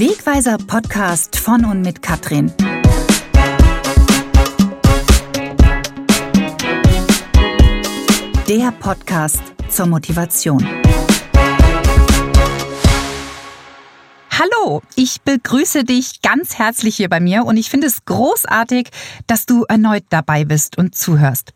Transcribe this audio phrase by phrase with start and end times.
[0.00, 2.50] Wegweiser Podcast von und mit Katrin.
[8.48, 10.66] Der Podcast zur Motivation.
[14.30, 18.88] Hallo, ich begrüße dich ganz herzlich hier bei mir und ich finde es großartig,
[19.26, 21.52] dass du erneut dabei bist und zuhörst.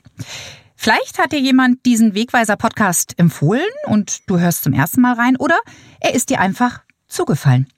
[0.77, 5.37] Vielleicht hat dir jemand diesen Wegweiser Podcast empfohlen und du hörst zum ersten Mal rein
[5.39, 5.57] oder
[6.01, 7.69] er ist dir einfach zugefallen.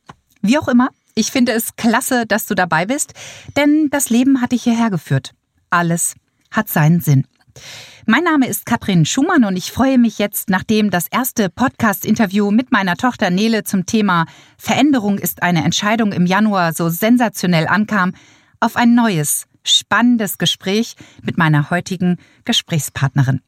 [0.46, 3.14] Wie auch immer, ich finde es klasse, dass du dabei bist,
[3.56, 5.32] denn das Leben hat dich hierher geführt.
[5.70, 6.14] Alles
[6.52, 7.26] hat seinen Sinn.
[8.06, 12.70] Mein Name ist Katrin Schumann und ich freue mich jetzt, nachdem das erste Podcast-Interview mit
[12.70, 18.14] meiner Tochter Nele zum Thema Veränderung ist eine Entscheidung im Januar so sensationell ankam,
[18.60, 23.40] auf ein neues, spannendes Gespräch mit meiner heutigen Gesprächspartnerin.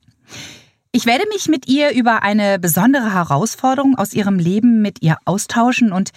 [0.90, 5.92] Ich werde mich mit ihr über eine besondere Herausforderung aus ihrem Leben mit ihr austauschen
[5.92, 6.10] und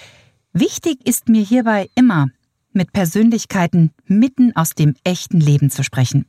[0.54, 2.28] wichtig ist mir hierbei immer,
[2.74, 6.26] mit Persönlichkeiten mitten aus dem echten Leben zu sprechen.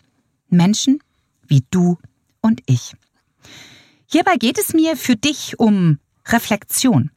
[0.48, 0.98] Menschen,
[1.46, 1.98] wie du
[2.40, 2.94] und ich.
[4.06, 7.10] Hierbei geht es mir für dich um Reflexion,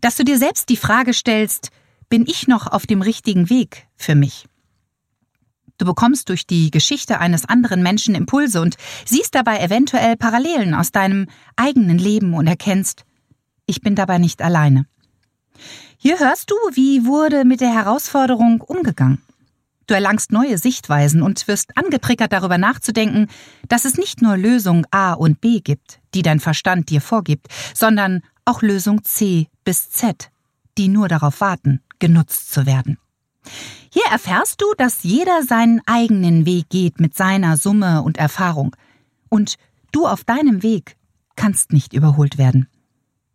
[0.00, 1.70] dass du dir selbst die Frage stellst,
[2.08, 4.46] bin ich noch auf dem richtigen Weg für mich?
[5.78, 10.90] Du bekommst durch die Geschichte eines anderen Menschen Impulse und siehst dabei eventuell Parallelen aus
[10.90, 13.04] deinem eigenen Leben und erkennst,
[13.66, 14.86] ich bin dabei nicht alleine.
[15.96, 19.22] Hier hörst du, wie wurde mit der Herausforderung umgegangen.
[19.88, 23.28] Du erlangst neue Sichtweisen und wirst angetriggert darüber nachzudenken,
[23.68, 28.22] dass es nicht nur Lösung A und B gibt, die dein Verstand dir vorgibt, sondern
[28.44, 30.30] auch Lösung C bis Z,
[30.76, 32.98] die nur darauf warten, genutzt zu werden.
[33.90, 38.76] Hier erfährst du, dass jeder seinen eigenen Weg geht mit seiner Summe und Erfahrung.
[39.30, 39.56] Und
[39.90, 40.96] du auf deinem Weg
[41.34, 42.68] kannst nicht überholt werden.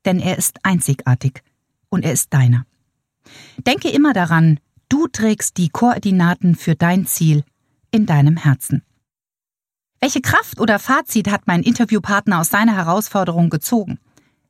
[0.05, 1.41] Denn er ist einzigartig
[1.93, 2.65] und er ist deiner.
[3.65, 4.59] Denke immer daran,
[4.93, 7.43] Du trägst die Koordinaten für dein Ziel
[7.89, 8.83] in deinem Herzen.
[9.99, 13.97] Welche Kraft oder Fazit hat mein Interviewpartner aus seiner Herausforderung gezogen?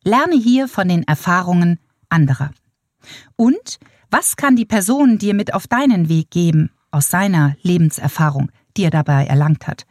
[0.04, 1.80] Lerne hier von den Erfahrungen
[2.10, 2.52] anderer.
[3.38, 3.80] Und
[4.12, 8.92] was kann die Person dir mit auf deinen Weg geben aus seiner Lebenserfahrung, die er
[8.92, 9.86] dabei erlangt hat?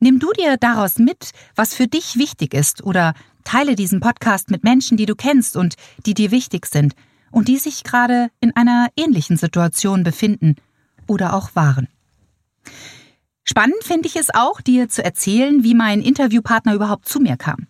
[0.00, 3.14] Nimm du dir daraus mit, was für dich wichtig ist, oder
[3.44, 5.74] teile diesen Podcast mit Menschen, die du kennst und
[6.06, 6.94] die dir wichtig sind,
[7.30, 10.56] und die sich gerade in einer ähnlichen Situation befinden
[11.06, 11.88] oder auch waren.
[13.44, 17.66] Spannend finde ich es auch, dir zu erzählen, wie mein Interviewpartner überhaupt zu mir kam.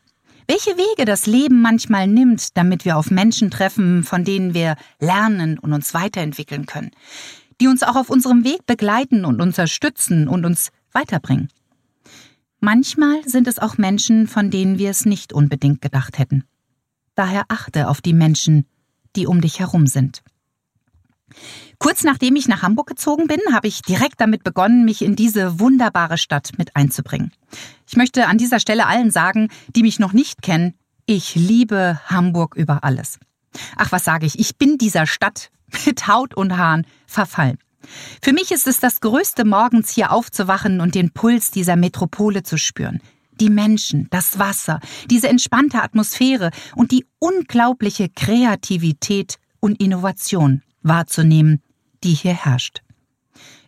[0.48, 5.58] Welche Wege das Leben manchmal nimmt, damit wir auf Menschen treffen, von denen wir lernen
[5.58, 6.90] und uns weiterentwickeln können,
[7.60, 11.48] die uns auch auf unserem Weg begleiten und unterstützen und uns weiterbringen.
[12.60, 16.44] Manchmal sind es auch Menschen, von denen wir es nicht unbedingt gedacht hätten.
[17.14, 18.66] Daher achte auf die Menschen,
[19.16, 20.22] die um dich herum sind.
[21.78, 25.60] Kurz nachdem ich nach Hamburg gezogen bin, habe ich direkt damit begonnen, mich in diese
[25.60, 27.32] wunderbare Stadt mit einzubringen.
[27.86, 30.74] Ich möchte an dieser Stelle allen sagen, die mich noch nicht kennen,
[31.06, 33.18] ich liebe Hamburg über alles.
[33.76, 35.50] Ach, was sage ich, ich bin dieser Stadt
[35.86, 37.58] mit Haut und Haaren verfallen.
[38.22, 42.58] Für mich ist es das Größte, morgens hier aufzuwachen und den Puls dieser Metropole zu
[42.58, 43.00] spüren
[43.40, 44.80] die Menschen, das Wasser,
[45.10, 51.62] diese entspannte Atmosphäre und die unglaubliche Kreativität und Innovation wahrzunehmen,
[52.04, 52.82] die hier herrscht.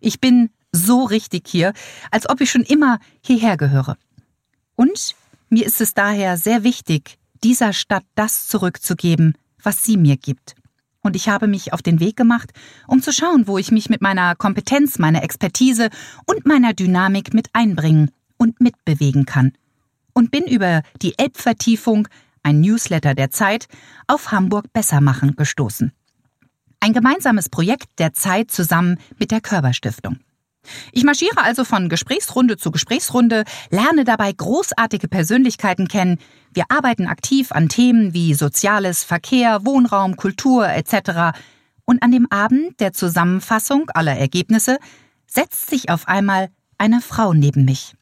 [0.00, 1.72] Ich bin so richtig hier,
[2.10, 3.96] als ob ich schon immer hierher gehöre.
[4.76, 5.14] Und
[5.48, 10.54] mir ist es daher sehr wichtig, dieser Stadt das zurückzugeben, was sie mir gibt.
[11.02, 12.52] Und ich habe mich auf den Weg gemacht,
[12.86, 15.88] um zu schauen, wo ich mich mit meiner Kompetenz, meiner Expertise
[16.26, 19.52] und meiner Dynamik mit einbringen und mitbewegen kann
[20.12, 22.08] und bin über die Elbvertiefung,
[22.42, 23.68] ein Newsletter der Zeit,
[24.06, 25.92] auf Hamburg besser machen gestoßen.
[26.80, 30.18] Ein gemeinsames Projekt der Zeit zusammen mit der Körperstiftung.
[30.92, 36.18] Ich marschiere also von Gesprächsrunde zu Gesprächsrunde, lerne dabei großartige Persönlichkeiten kennen.
[36.52, 41.38] Wir arbeiten aktiv an Themen wie Soziales, Verkehr, Wohnraum, Kultur etc.
[41.84, 44.78] Und an dem Abend der Zusammenfassung aller Ergebnisse
[45.26, 47.94] setzt sich auf einmal eine Frau neben mich.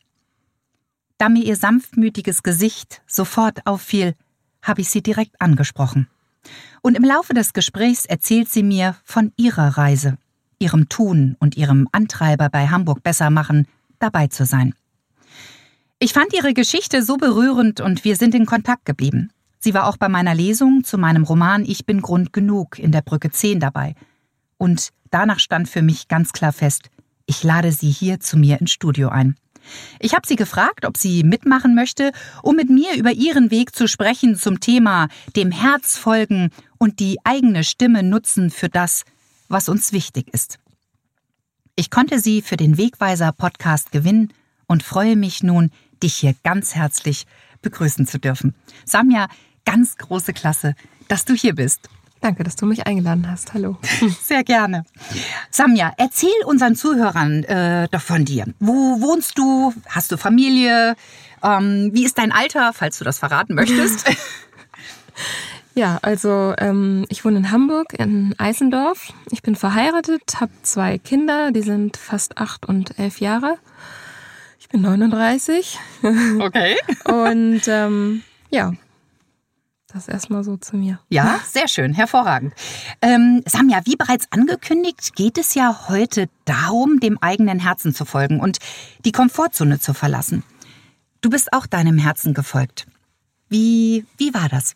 [1.18, 4.14] Da mir ihr sanftmütiges Gesicht sofort auffiel,
[4.62, 6.08] habe ich sie direkt angesprochen.
[6.80, 10.16] Und im Laufe des Gesprächs erzählt sie mir von ihrer Reise,
[10.58, 13.66] ihrem Tun und ihrem Antreiber bei Hamburg besser machen,
[13.98, 14.74] dabei zu sein.
[15.98, 19.30] Ich fand ihre Geschichte so berührend und wir sind in Kontakt geblieben.
[19.58, 23.02] Sie war auch bei meiner Lesung zu meinem Roman Ich bin Grund genug in der
[23.02, 23.94] Brücke 10 dabei.
[24.56, 26.90] Und danach stand für mich ganz klar fest,
[27.26, 29.34] ich lade sie hier zu mir ins Studio ein.
[29.98, 32.12] Ich habe sie gefragt, ob sie mitmachen möchte,
[32.42, 37.18] um mit mir über ihren Weg zu sprechen zum Thema dem Herz folgen und die
[37.24, 39.04] eigene Stimme nutzen für das,
[39.48, 40.58] was uns wichtig ist.
[41.76, 44.32] Ich konnte sie für den Wegweiser Podcast gewinnen
[44.66, 45.70] und freue mich nun,
[46.02, 47.26] dich hier ganz herzlich
[47.62, 48.54] begrüßen zu dürfen.
[48.84, 49.28] Samja,
[49.64, 50.74] ganz große Klasse,
[51.08, 51.88] dass du hier bist.
[52.20, 53.54] Danke, dass du mich eingeladen hast.
[53.54, 53.78] Hallo.
[54.22, 54.84] Sehr gerne.
[55.50, 58.46] Samja, erzähl unseren Zuhörern äh, doch von dir.
[58.58, 59.72] Wo wohnst du?
[59.88, 60.96] Hast du Familie?
[61.44, 64.10] Ähm, wie ist dein Alter, falls du das verraten möchtest?
[65.78, 69.12] ja, also ähm, ich wohne in Hamburg, in Eisendorf.
[69.30, 73.58] Ich bin verheiratet, habe zwei Kinder, die sind fast acht und elf Jahre.
[74.58, 75.78] Ich bin 39.
[76.40, 76.76] Okay.
[77.04, 78.72] und ähm, ja,
[79.86, 80.98] das erstmal so zu mir.
[81.10, 82.54] Ja, sehr schön, hervorragend.
[83.00, 88.40] Ähm, Samja, wie bereits angekündigt, geht es ja heute darum, dem eigenen Herzen zu folgen
[88.40, 88.58] und
[89.04, 90.42] die Komfortzone zu verlassen.
[91.20, 92.88] Du bist auch deinem Herzen gefolgt.
[93.48, 94.74] Wie, wie war das?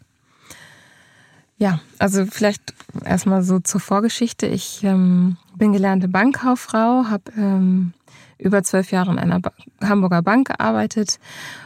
[1.63, 2.75] Ja, also vielleicht
[3.05, 4.49] erstmal so zur Vorgeschichte.
[4.49, 7.93] Ich ähm, bin gelernte Bankkauffrau, habe ähm,
[8.37, 11.21] über zwölf Jahre in einer ba Hamburger Bank gearbeitet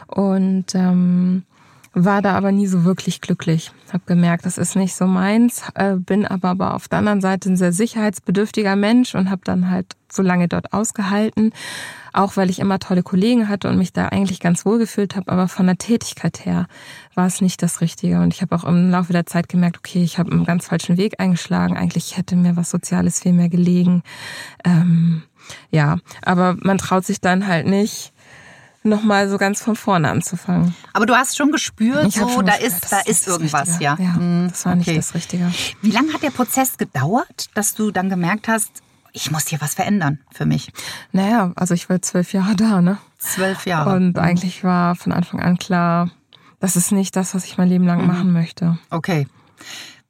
[0.05, 1.45] und ähm,
[2.05, 3.71] war da aber nie so wirklich glücklich.
[3.91, 7.49] Hab gemerkt, das ist nicht so meins, äh, bin aber, aber auf der anderen Seite
[7.49, 11.53] ein sehr sicherheitsbedürftiger Mensch und habe dann halt so lange dort ausgehalten,
[12.13, 15.31] auch weil ich immer tolle Kollegen hatte und mich da eigentlich ganz wohl gefühlt habe,
[15.31, 16.67] aber von der Tätigkeit her
[17.15, 20.03] war es nicht das Richtige und ich habe auch im Laufe der Zeit gemerkt, okay,
[20.03, 24.03] ich habe einen ganz falschen Weg eingeschlagen, eigentlich hätte mir was Soziales viel mehr gelegen.
[24.63, 25.23] Ähm,
[25.71, 28.13] ja, aber man traut sich dann halt nicht
[28.87, 30.75] nochmal so ganz von vorne anzufangen.
[30.93, 33.95] Aber du hast schon gespürt, so, schon da gespürt, ist, da ist irgendwas, ja.
[33.99, 34.91] Ja, mhm, das war okay.
[34.91, 35.51] nicht das Richtige.
[35.81, 38.81] Wie lange hat der Prozess gedauert, dass du dann gemerkt hast,
[39.13, 40.71] ich muss hier was verändern für mich?
[41.11, 42.97] Naja, also ich war zwölf Jahre da, ne?
[43.17, 43.95] Zwölf Jahre.
[43.95, 44.21] Und mhm.
[44.21, 46.11] eigentlich war von Anfang an klar,
[46.59, 48.07] das ist nicht das, was ich mein Leben lang mhm.
[48.07, 48.77] machen möchte.
[48.89, 49.27] Okay.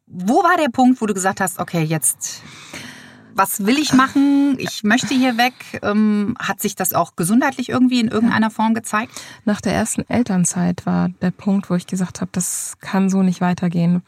[0.07, 2.41] Wo war der Punkt, wo du gesagt hast, okay, jetzt
[3.37, 4.55] was will ich machen?
[4.57, 5.53] Ich möchte hier weg.
[5.83, 9.11] Ähm, hat sich das auch gesundheitlich irgendwie in irgendeiner Form gezeigt?
[9.45, 13.39] Nach der ersten Elternzeit war der Punkt, wo ich gesagt habe, das kann so nicht
[13.39, 14.01] weitergehen.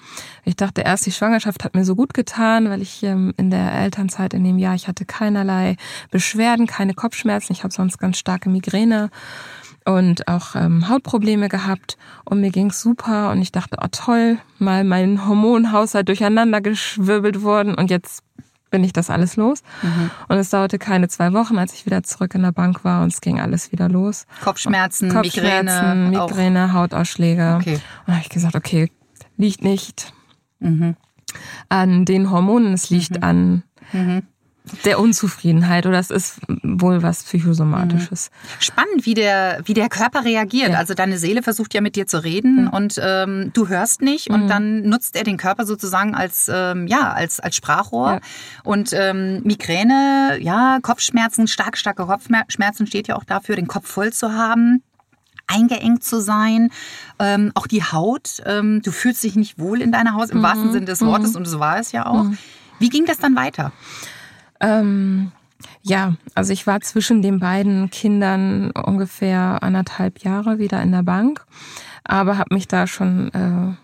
[0.46, 3.72] Ich dachte erst, die Schwangerschaft hat mir so gut getan, weil ich ähm, in der
[3.74, 5.78] Elternzeit in dem Jahr, ich hatte keinerlei
[6.10, 7.54] Beschwerden, keine Kopfschmerzen.
[7.54, 9.12] Ich habe sonst ganz starke Migräne
[9.86, 14.84] und auch ähm, Hautprobleme gehabt und mir ging's super und ich dachte, oh toll, mal
[14.84, 18.24] mein Hormonhaushalt durcheinander geschwirbelt worden und jetzt
[18.70, 19.64] bin ich das alles los.
[19.82, 20.12] Mhm.
[20.28, 23.14] Und es dauerte keine zwei Wochen, als ich wieder zurück in der Bank war und
[23.14, 24.26] es ging alles wieder los.
[24.44, 27.58] Kopfschmerzen, Kopfschmerzen Migräne, Migräne Hautausschläge.
[27.60, 27.74] Okay.
[27.74, 28.92] Und da habe ich gesagt, okay,
[29.38, 30.14] liegt nicht
[30.60, 30.96] mhm.
[31.70, 33.24] an den Hormonen, es liegt mhm.
[33.24, 33.64] an
[33.94, 34.24] mhm
[34.86, 38.32] der Unzufriedenheit oder es ist wohl was Psychosomatisches.
[38.32, 38.62] Mhm.
[38.62, 40.72] Spannend, wie der, wie der Körper reagiert.
[40.72, 40.78] Ja.
[40.78, 42.70] Also deine Seele versucht ja mit dir zu reden mhm.
[42.70, 44.48] und ähm, du hörst nicht und mhm.
[44.48, 48.14] dann nutzt er den Körper sozusagen als, ähm, ja, als, als Sprachrohr.
[48.14, 48.20] Ja.
[48.64, 54.14] Und ähm, Migräne, ja, Kopfschmerzen, stark, starke Kopfschmerzen steht ja auch dafür, den Kopf voll
[54.14, 54.84] zu haben
[55.52, 56.70] eingeengt zu sein,
[57.18, 58.42] ähm, auch die Haut.
[58.46, 60.44] Ähm, du fühlst dich nicht wohl in deiner Haut, im mhm.
[60.44, 61.38] wahrsten Sinne des Wortes, mhm.
[61.38, 62.26] und so war es ja auch.
[62.80, 63.72] Wie ging das dann weiter?
[64.60, 65.32] Ähm,
[65.82, 71.46] ja, also ich war zwischen den beiden Kindern ungefähr anderthalb Jahre wieder in der Bank,
[72.04, 73.76] aber habe mich da schon äh,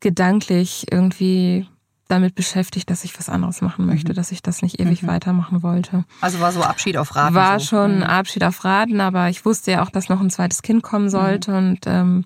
[0.00, 1.66] gedanklich irgendwie
[2.08, 4.16] damit beschäftigt, dass ich was anderes machen möchte, mhm.
[4.16, 5.08] dass ich das nicht ewig mhm.
[5.08, 6.04] weitermachen wollte.
[6.22, 7.34] Also war so Abschied auf Raten.
[7.34, 7.66] War so.
[7.66, 8.02] schon mhm.
[8.02, 11.10] Abschied auf Raten, aber ich wusste ja auch, dass noch ein zweites Kind kommen mhm.
[11.10, 11.56] sollte.
[11.56, 12.24] Und ähm,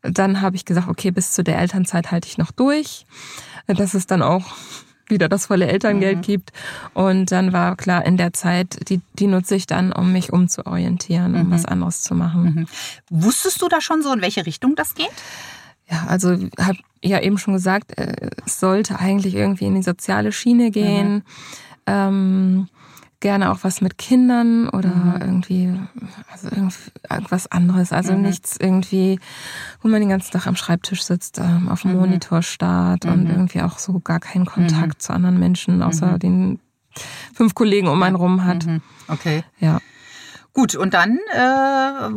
[0.00, 3.04] dann habe ich gesagt, okay, bis zu der Elternzeit halte ich noch durch.
[3.66, 4.54] Das ist dann auch
[5.10, 6.22] wieder das volle Elterngeld mhm.
[6.22, 6.52] gibt.
[6.94, 11.34] Und dann war klar, in der Zeit, die, die nutze ich dann, um mich umzuorientieren,
[11.34, 11.50] um mhm.
[11.50, 12.42] was anderes zu machen.
[12.42, 12.66] Mhm.
[13.10, 15.10] Wusstest du da schon so, in welche Richtung das geht?
[15.90, 20.32] Ja, also habe ja eben schon gesagt, äh, es sollte eigentlich irgendwie in die soziale
[20.32, 21.14] Schiene gehen.
[21.14, 21.22] Mhm.
[21.86, 22.68] Ähm,
[23.20, 25.20] gerne auch was mit Kindern oder mhm.
[25.20, 25.78] irgendwie,
[26.30, 27.92] also irgendwas anderes.
[27.92, 28.22] Also mhm.
[28.22, 29.18] nichts irgendwie,
[29.82, 31.98] wo man den ganzen Tag am Schreibtisch sitzt, ähm, auf dem mhm.
[31.98, 33.30] Monitor starrt und mhm.
[33.30, 35.00] irgendwie auch so gar keinen Kontakt mhm.
[35.00, 36.18] zu anderen Menschen, außer mhm.
[36.18, 36.60] den
[37.34, 38.66] fünf Kollegen um einen rum hat.
[39.08, 39.44] Okay.
[39.58, 39.78] Ja.
[40.52, 42.08] Gut, und dann äh,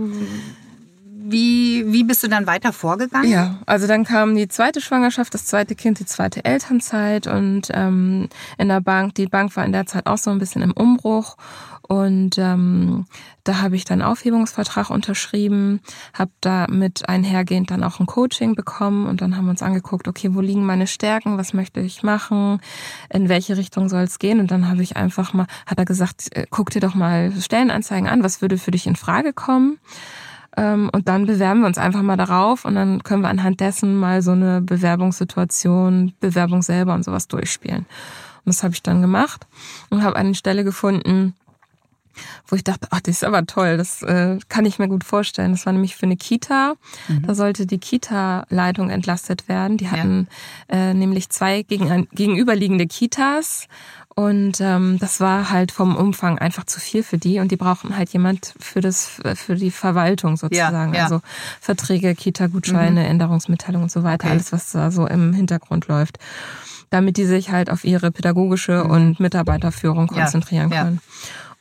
[1.23, 3.29] wie, wie bist du dann weiter vorgegangen?
[3.29, 8.29] Ja, also dann kam die zweite Schwangerschaft, das zweite Kind, die zweite Elternzeit und ähm,
[8.57, 11.37] in der Bank, die Bank war in der Zeit auch so ein bisschen im Umbruch
[11.91, 13.05] Und ähm,
[13.43, 15.81] da habe ich dann Aufhebungsvertrag unterschrieben,
[16.13, 20.33] habe damit einhergehend dann auch ein Coaching bekommen und dann haben wir uns angeguckt, okay,
[20.33, 22.61] wo liegen meine Stärken, was möchte ich machen,
[23.09, 26.33] in welche Richtung soll es gehen und dann habe ich einfach mal, hat er gesagt,
[26.33, 29.77] äh, guck dir doch mal Stellenanzeigen an, was würde für dich in Frage kommen
[30.57, 34.21] und dann bewerben wir uns einfach mal darauf und dann können wir anhand dessen mal
[34.21, 37.85] so eine Bewerbungssituation, Bewerbung selber und sowas durchspielen.
[38.43, 39.47] Und das habe ich dann gemacht
[39.89, 41.35] und habe eine Stelle gefunden,
[42.47, 45.51] wo ich dachte, ach, das ist aber toll, das äh, kann ich mir gut vorstellen.
[45.51, 46.75] Das war nämlich für eine Kita.
[47.07, 47.23] Mhm.
[47.27, 49.77] Da sollte die Kita-Leitung entlastet werden.
[49.77, 50.27] Die hatten
[50.69, 50.89] ja.
[50.89, 53.67] äh, nämlich zwei gegen, gegenüberliegende Kitas.
[54.15, 57.95] Und ähm, das war halt vom Umfang einfach zu viel für die und die brauchten
[57.95, 61.03] halt jemand für das für die Verwaltung sozusagen, ja, ja.
[61.05, 61.21] also
[61.61, 63.07] Verträge, Kita-Gutscheine, mhm.
[63.07, 64.33] Änderungsmitteilungen und so weiter, okay.
[64.33, 66.19] alles was da so im Hintergrund läuft,
[66.89, 68.91] damit die sich halt auf ihre pädagogische mhm.
[68.91, 71.01] und Mitarbeiterführung konzentrieren ja, können.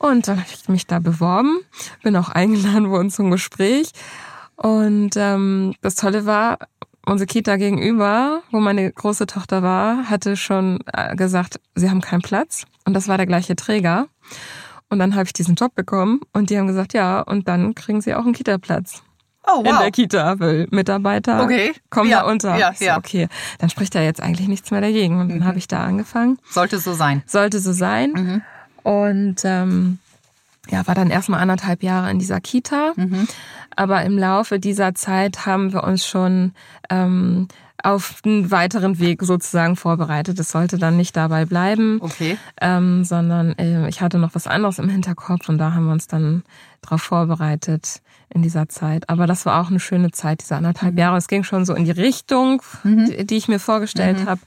[0.01, 1.61] Und dann habe ich mich da beworben,
[2.03, 3.91] bin auch eingeladen worden zum Gespräch.
[4.57, 6.59] Und ähm, das Tolle war,
[7.05, 12.23] unsere Kita gegenüber, wo meine große Tochter war, hatte schon äh, gesagt, sie haben keinen
[12.23, 12.65] Platz.
[12.87, 14.09] Und das war der gleiche Träger.
[14.89, 18.01] Und dann habe ich diesen Job bekommen und die haben gesagt, ja, und dann kriegen
[18.01, 19.03] sie auch einen Kita-Platz.
[19.47, 19.67] Oh, wow.
[19.67, 21.73] In der Kita, weil Mitarbeiter okay.
[21.91, 22.57] kommen ja, da unter.
[22.57, 22.97] Ja, ja.
[22.97, 23.29] okay,
[23.59, 25.21] dann spricht da jetzt eigentlich nichts mehr dagegen.
[25.21, 25.45] Und dann mhm.
[25.45, 26.39] habe ich da angefangen.
[26.51, 27.23] Sollte so sein.
[27.27, 28.13] Sollte so sein.
[28.13, 28.43] Mhm.
[28.83, 29.99] Und ähm,
[30.69, 32.93] ja, war dann erstmal anderthalb Jahre in dieser Kita.
[32.97, 33.27] Mhm.
[33.77, 36.53] Aber im Laufe dieser Zeit haben wir uns schon
[36.91, 37.49] ähm,
[37.83, 40.39] auf einen weiteren Weg sozusagen vorbereitet.
[40.39, 42.37] Es sollte dann nicht dabei bleiben, okay.
[42.61, 46.07] ähm, sondern äh, ich hatte noch was anderes im Hinterkopf und da haben wir uns
[46.07, 46.43] dann
[46.83, 49.09] darauf vorbereitet in dieser Zeit.
[49.09, 50.99] Aber das war auch eine schöne Zeit, diese anderthalb mhm.
[50.99, 51.17] Jahre.
[51.17, 53.07] Es ging schon so in die Richtung, mhm.
[53.07, 54.27] die, die, ich mir vorgestellt mhm.
[54.27, 54.41] habe.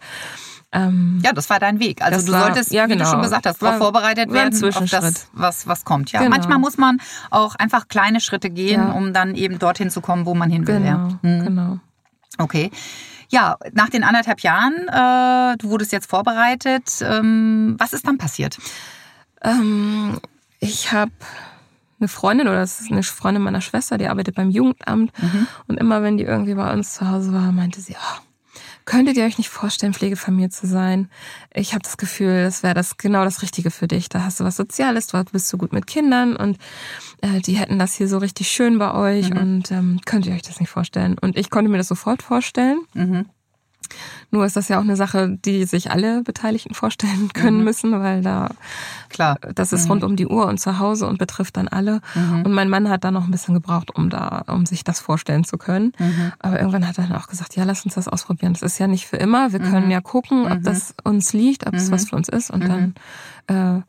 [0.74, 2.02] Ähm, ja, das war dein Weg.
[2.02, 2.96] Also du war, solltest, ja, genau.
[2.96, 3.12] wie du genau.
[3.12, 6.12] schon gesagt hast, darauf vorbereitet werden auf das, was, was kommt.
[6.12, 6.32] Ja, genau.
[6.32, 7.00] manchmal muss man
[7.30, 8.92] auch einfach kleine Schritte gehen, ja.
[8.92, 10.80] um dann eben dorthin zu kommen, wo man hin will.
[10.80, 11.20] Genau, ja.
[11.22, 11.44] hm.
[11.46, 11.80] genau.
[12.40, 12.72] Okay.
[13.30, 17.02] Ja, nach den anderthalb Jahren, äh, du wurdest jetzt vorbereitet.
[17.02, 18.58] Ähm, was ist dann passiert?
[19.44, 20.20] Ähm,
[20.60, 21.12] ich habe
[22.00, 25.12] eine Freundin oder das ist eine Freundin meiner Schwester, die arbeitet beim Jugendamt.
[25.22, 25.48] Mhm.
[25.68, 28.22] Und immer wenn die irgendwie bei uns zu Hause war, meinte sie, oh,
[28.86, 31.10] Könntet ihr euch nicht vorstellen, Pflegefamilie zu sein?
[31.54, 34.10] Ich habe das Gefühl, das wäre das genau das Richtige für dich.
[34.10, 36.58] Da hast du was Soziales, dort bist du gut mit Kindern und
[37.22, 39.38] äh, die hätten das hier so richtig schön bei euch mhm.
[39.38, 41.18] und ähm, könnt ihr euch das nicht vorstellen?
[41.20, 42.82] Und ich konnte mir das sofort vorstellen.
[42.94, 43.26] Mhm.
[44.32, 47.64] Nur ist das ja auch eine Sache, die sich alle Beteiligten vorstellen können mhm.
[47.64, 48.50] müssen, weil da
[49.10, 49.92] klar, das ist mhm.
[49.92, 52.02] rund um die Uhr und zu Hause und betrifft dann alle.
[52.16, 52.44] Mhm.
[52.44, 55.44] Und mein Mann hat da noch ein bisschen gebraucht, um da, um sich das vorstellen
[55.44, 55.94] zu können.
[56.00, 56.32] Mhm.
[56.40, 58.54] Aber irgendwann hat er dann auch gesagt, ja, lass uns das ausprobieren.
[58.54, 59.52] Das ist ja nicht für immer.
[59.52, 59.92] Wir können mhm.
[59.92, 60.64] ja gucken, ob mhm.
[60.64, 62.96] das uns liegt, ob es was für uns ist und dann
[63.48, 63.82] äh,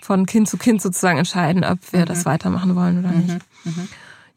[0.00, 3.38] von Kind zu Kind sozusagen entscheiden, ob wir das weitermachen wollen oder nicht.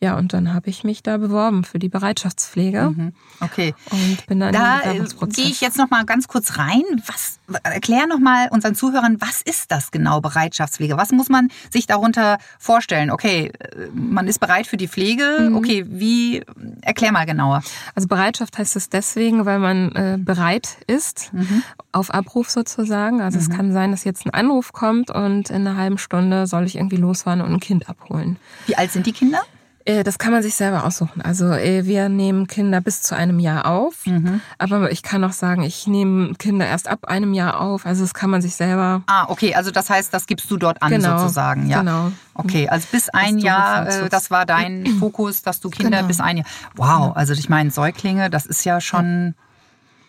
[0.05, 2.93] Ja, und dann habe ich mich da beworben für die Bereitschaftspflege.
[2.95, 3.13] Mhm.
[3.39, 3.73] Okay.
[3.89, 6.83] Und bin dann da äh, gehe ich jetzt noch mal ganz kurz rein.
[7.07, 10.95] Was erklär noch mal unseren Zuhörern, was ist das genau Bereitschaftspflege?
[10.95, 13.09] Was muss man sich darunter vorstellen?
[13.09, 15.47] Okay, äh, man ist bereit für die Pflege.
[15.49, 15.55] Mhm.
[15.55, 16.43] Okay, wie
[16.81, 17.63] erklär mal genauer.
[17.95, 21.63] Also Bereitschaft heißt es deswegen, weil man äh, bereit ist mhm.
[21.93, 23.21] auf Abruf sozusagen.
[23.21, 23.53] Also es mhm.
[23.53, 26.97] kann sein, dass jetzt ein Anruf kommt und in einer halben Stunde soll ich irgendwie
[26.97, 28.37] losfahren und ein Kind abholen.
[28.67, 29.41] Wie alt sind die Kinder?
[29.85, 31.21] Äh, das kann man sich selber aussuchen.
[31.21, 34.07] Also äh, wir nehmen Kinder bis zu einem Jahr auf.
[34.07, 34.41] Mhm.
[34.57, 37.85] Aber ich kann auch sagen, ich nehme Kinder erst ab einem Jahr auf.
[37.85, 39.03] Also das kann man sich selber.
[39.05, 39.53] Ah, okay.
[39.53, 41.69] Also das heißt, das gibst du dort an genau, sozusagen.
[41.69, 41.79] Ja.
[41.79, 42.11] Genau.
[42.33, 46.07] Okay, also bis ein Jahr, äh, das war dein Fokus, dass du Kinder genau.
[46.07, 46.47] bis ein Jahr.
[46.75, 49.35] Wow, also ich meine, Säuglinge, das ist ja schon.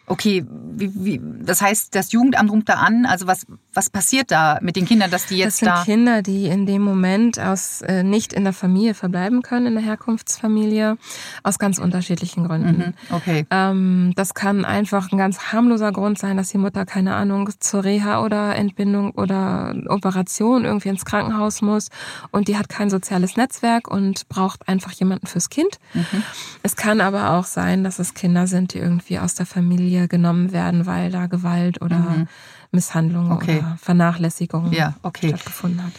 [0.06, 3.06] Okay, wie, wie, das heißt, das Jugendamt ruft da an.
[3.06, 5.66] Also was, was passiert da mit den Kindern, dass die jetzt da?
[5.66, 9.42] Das sind da Kinder, die in dem Moment aus äh, nicht in der Familie verbleiben
[9.42, 10.96] können, in der Herkunftsfamilie,
[11.42, 12.94] aus ganz unterschiedlichen Gründen.
[13.08, 13.46] Mhm, okay.
[13.50, 17.84] Ähm, das kann einfach ein ganz harmloser Grund sein, dass die Mutter keine Ahnung zur
[17.84, 21.88] Reha oder Entbindung oder Operation irgendwie ins Krankenhaus muss
[22.30, 25.78] und die hat kein soziales Netzwerk und braucht einfach jemanden fürs Kind.
[25.94, 26.22] Mhm.
[26.62, 30.08] Es kann aber auch sein, dass es Kinder sind, die irgendwie aus der Familie Familie
[30.08, 32.28] genommen werden, weil da Gewalt oder mhm.
[32.70, 33.58] Misshandlung okay.
[33.58, 35.28] oder Vernachlässigung ja, okay.
[35.28, 35.92] stattgefunden hat.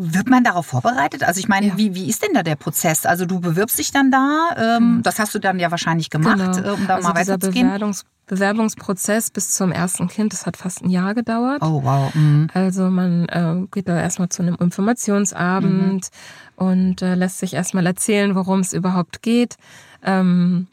[0.00, 1.24] Wird man darauf vorbereitet?
[1.24, 1.76] Also ich meine, ja.
[1.76, 3.04] wie, wie ist denn da der Prozess?
[3.04, 5.02] Also du bewirbst dich dann da, ähm, mhm.
[5.02, 6.68] das hast du dann ja wahrscheinlich gemacht, genau.
[6.68, 7.66] Äh, um da also mal weiterzugehen.
[7.66, 11.62] Bewerbungs Bewerbungsprozess bis zum ersten Kind, das hat fast ein Jahr gedauert.
[11.62, 12.14] Oh wow.
[12.14, 12.48] Mhm.
[12.52, 16.10] Also man äh, geht da erstmal zu einem Informationsabend
[16.58, 16.66] mhm.
[16.66, 19.56] und äh, lässt sich erstmal erzählen, worum es überhaupt geht.
[20.04, 20.68] Ähm,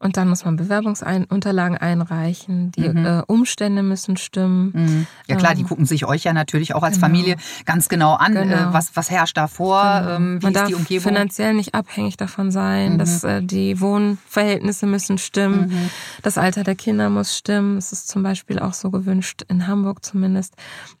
[0.00, 2.70] Und dann muss man Bewerbungsunterlagen einreichen.
[2.72, 3.04] Die mhm.
[3.04, 4.70] äh, Umstände müssen stimmen.
[4.72, 5.06] Mhm.
[5.26, 7.06] Ja klar, die ähm, gucken sich euch ja natürlich auch als genau.
[7.06, 8.36] Familie ganz genau an.
[8.36, 8.70] Äh, genau.
[8.70, 9.82] Äh, was, was herrscht da vor?
[9.82, 10.16] Genau.
[10.16, 11.02] Ähm, wie man ist darf die Umgebung?
[11.02, 12.94] finanziell nicht abhängig davon sein.
[12.94, 12.98] Mhm.
[12.98, 15.68] Dass, äh, die Wohnverhältnisse müssen stimmen.
[15.68, 15.90] Mhm.
[16.22, 17.76] Das Alter der Kinder muss stimmen.
[17.76, 20.54] Es ist zum Beispiel auch so gewünscht, in Hamburg zumindest,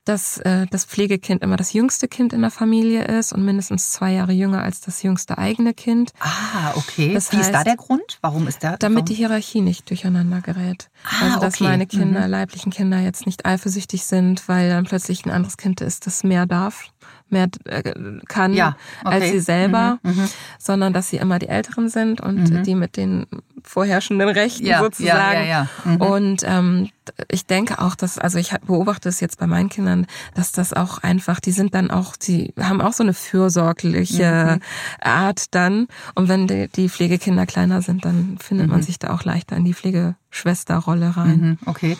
[0.04, 4.12] dass äh, das Pflegekind immer das jüngste Kind in der Familie ist und mindestens zwei
[4.12, 6.12] Jahre jünger als das jüngste eigene Kind.
[6.18, 7.14] Ah, okay.
[7.14, 8.18] Das wie heißt, ist da der Grund?
[8.22, 8.76] Warum ist der?
[8.94, 10.90] Damit die Hierarchie nicht durcheinander gerät.
[11.04, 11.64] Ah, also, dass okay.
[11.64, 12.30] meine Kinder, mhm.
[12.30, 16.46] leiblichen Kinder jetzt nicht eifersüchtig sind, weil dann plötzlich ein anderes Kind ist, das mehr
[16.46, 16.90] darf
[17.30, 17.92] mehr äh,
[18.26, 19.14] kann ja, okay.
[19.14, 20.28] als sie selber, mhm, mhm,
[20.58, 22.62] sondern dass sie immer die Älteren sind und mhm.
[22.62, 23.26] die mit den
[23.62, 25.46] vorherrschenden Rechten ja, sozusagen.
[25.46, 25.96] Ja, mhm.
[25.96, 26.88] Und ähm,
[27.28, 30.98] ich denke auch, dass, also ich beobachte es jetzt bei meinen Kindern, dass das auch
[30.98, 34.62] einfach, die sind dann auch, die haben auch so eine fürsorgliche mhm.
[35.00, 35.88] Art dann.
[36.14, 38.72] Und wenn die, die, Pflegekinder kleiner sind, dann findet mhm.
[38.72, 41.40] man sich da auch leichter in die Pflegeschwesterrolle rein.
[41.40, 41.58] Mhm.
[41.66, 41.96] Okay.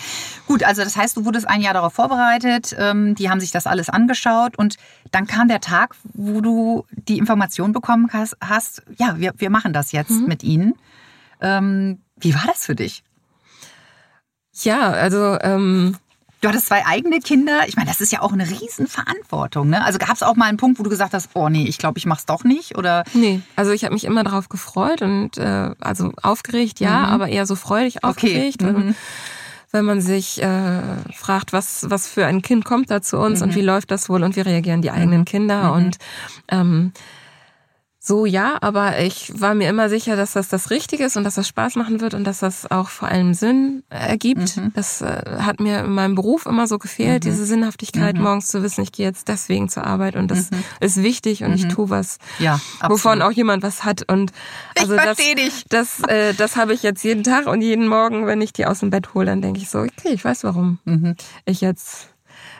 [0.47, 3.67] Gut, also das heißt, du wurdest ein Jahr darauf vorbereitet, ähm, die haben sich das
[3.67, 4.77] alles angeschaut und
[5.11, 9.73] dann kam der Tag, wo du die Information bekommen hast, hast ja, wir, wir machen
[9.73, 10.27] das jetzt mhm.
[10.27, 10.75] mit ihnen.
[11.41, 13.05] Ähm, wie war das für dich?
[14.65, 15.97] Ja, also ähm,
[16.41, 17.63] Du hattest zwei eigene Kinder.
[17.67, 19.71] Ich meine, das ist ja auch eine Riesenverantwortung.
[19.71, 19.85] Ne?
[19.85, 21.99] Also gab es auch mal einen Punkt, wo du gesagt hast, oh nee, ich glaube,
[21.99, 22.79] ich mach's doch nicht?
[22.79, 23.03] Oder?
[23.13, 27.05] Nee, also ich habe mich immer darauf gefreut und äh, also aufgeregt, ja, mhm.
[27.07, 28.63] aber eher so freudig aufgeregt.
[28.63, 28.73] Okay.
[28.73, 28.95] Mhm.
[29.73, 30.81] Wenn man sich äh,
[31.13, 33.49] fragt, was, was für ein Kind kommt da zu uns mhm.
[33.49, 35.25] und wie läuft das wohl und wie reagieren die eigenen mhm.
[35.25, 35.65] Kinder.
[35.65, 35.73] Mhm.
[35.73, 35.99] Und
[36.49, 36.93] ähm,
[38.09, 41.35] so ja, aber ich war mir immer sicher, dass das das Richtige ist und dass
[41.35, 44.57] das Spaß machen wird und dass das auch vor allem Sinn ergibt.
[44.57, 44.73] Mhm.
[44.75, 47.29] Das äh, hat mir in meinem Beruf immer so gefehlt, mhm.
[47.29, 48.23] diese Sinnhaftigkeit, mhm.
[48.23, 50.65] morgens zu wissen, ich gehe jetzt deswegen zur Arbeit und das mhm.
[50.81, 51.69] ist wichtig und ich mhm.
[51.69, 54.11] tue was, ja, wovon auch jemand was hat.
[54.11, 54.33] Und
[54.79, 55.65] also ich das, dich.
[55.69, 58.81] das, äh, das habe ich jetzt jeden Tag und jeden Morgen, wenn ich die aus
[58.81, 61.15] dem Bett hole, dann denke ich so, okay, ich weiß, warum mhm.
[61.45, 62.09] ich jetzt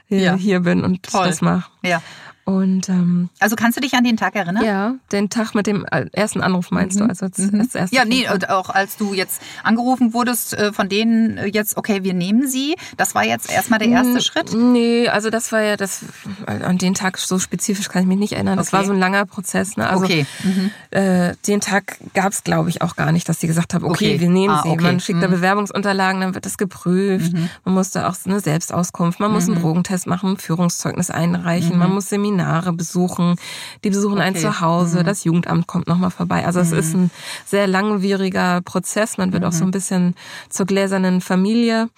[0.09, 0.35] hier, ja.
[0.35, 1.27] hier bin und Toll.
[1.27, 1.71] das mache.
[1.83, 2.03] Ja.
[2.49, 4.65] Und ähm, also kannst du dich an den Tag erinnern?
[4.65, 7.05] Ja, den Tag mit dem äh, ersten Anruf meinst mhm.
[7.05, 7.61] du, also als, mhm.
[7.61, 11.45] als erste Ja, nee, und auch als du jetzt angerufen wurdest äh, von denen äh,
[11.49, 14.55] jetzt, okay, wir nehmen sie, das war jetzt erstmal der erste Schritt?
[14.55, 16.07] Nee, also das war ja das
[16.47, 18.57] an den Tag so spezifisch kann ich mich nicht erinnern.
[18.57, 18.79] Das okay.
[18.79, 19.77] war so ein langer Prozess.
[19.77, 19.87] Ne?
[19.87, 20.25] Also okay.
[20.43, 20.71] Mhm.
[20.91, 24.15] äh, den Tag gab es, glaube ich, auch gar nicht, dass die gesagt haben, okay,
[24.15, 24.21] okay.
[24.21, 24.75] wir nehmen ah, sie.
[24.75, 25.33] Man schickt da mhm.
[25.33, 27.35] Bewerbungsunterlagen, dann wird das geprüft.
[27.35, 27.51] Mhm.
[27.67, 29.63] Man musste auch eine Selbstauskunft, man muss einen mhm.
[29.63, 32.09] Drogentest machen, Führungszeugnis einreichen, man muss
[32.39, 33.37] Seminare besuchen.
[33.85, 34.29] Die besuchen okay.
[34.29, 35.05] ein Zuhause, mhm.
[35.05, 36.47] das Jugendamt kommt nochmal vorbei.
[36.47, 37.05] Also es ist mhm.
[37.05, 37.11] ein
[37.47, 39.19] sehr langwieriger Prozess.
[39.19, 39.49] Man wird mhm.
[39.49, 40.15] auch so ein bisschen
[40.49, 41.89] zur gläsernen Familie.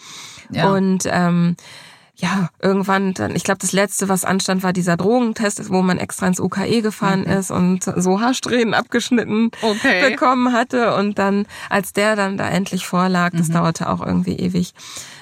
[0.50, 0.70] Ja.
[0.70, 1.56] Und ähm,
[2.16, 6.26] ja, irgendwann dann, ich glaube, das letzte, was anstand, war dieser Drogentest, wo man extra
[6.26, 7.32] ins UKE gefahren mhm.
[7.32, 10.10] ist und so Haarsträhnen abgeschnitten okay.
[10.10, 10.94] bekommen hatte.
[10.94, 13.54] Und dann, als der dann da endlich vorlag, das mhm.
[13.54, 14.74] dauerte auch irgendwie ewig,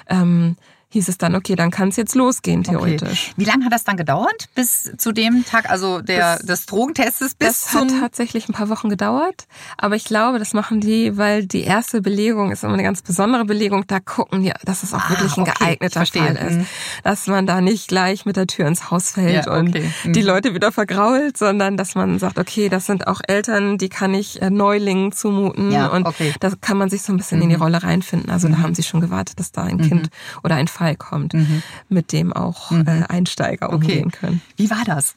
[0.09, 0.57] ähm,
[0.90, 3.29] hieß es dann, okay, dann kann es jetzt losgehen, theoretisch.
[3.29, 3.35] Okay.
[3.37, 7.35] Wie lange hat das dann gedauert bis zu dem Tag, also der, das, des Drogentestes
[7.35, 9.46] bis Das hat tatsächlich ein paar Wochen gedauert,
[9.77, 13.44] aber ich glaube, das machen die, weil die erste Belegung ist immer eine ganz besondere
[13.44, 15.53] Belegung, da gucken die, dass es auch ah, wirklich ein okay.
[15.59, 16.57] geeigneter Fall ist.
[16.57, 16.66] Mhm.
[17.05, 19.59] Dass man da nicht gleich mit der Tür ins Haus fällt ja, okay.
[19.59, 19.74] und
[20.05, 20.12] mhm.
[20.12, 24.14] die Leute wieder vergrault, sondern dass man sagt, okay, das sind auch Eltern, die kann
[24.14, 26.09] ich äh, Neulingen zumuten ja, und
[26.40, 27.44] da kann man sich so ein bisschen mhm.
[27.44, 27.62] in die mhm.
[27.62, 28.31] Rolle reinfinden.
[28.31, 28.62] Also da mhm.
[28.62, 30.40] haben sie schon gewartet, dass da ein Kind mhm.
[30.42, 31.62] oder ein Fall kommt, mhm.
[31.88, 32.87] mit dem auch mhm.
[32.87, 34.19] äh, Einsteiger umgehen okay.
[34.19, 34.43] können.
[34.57, 35.14] Wie war das?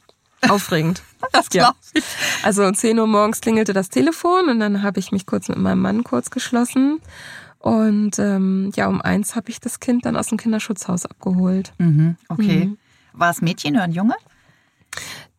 [0.48, 1.02] Aufregend.
[1.32, 1.48] Das
[1.94, 2.04] ich.
[2.42, 5.56] Also um 10 Uhr morgens klingelte das Telefon und dann habe ich mich kurz mit
[5.56, 7.00] meinem Mann kurz geschlossen.
[7.60, 11.72] Und ähm, ja, um eins habe ich das Kind dann aus dem Kinderschutzhaus abgeholt.
[11.78, 12.66] Mhm, okay.
[12.66, 12.78] Mhm.
[13.12, 14.16] War es Mädchen oder ein Junge?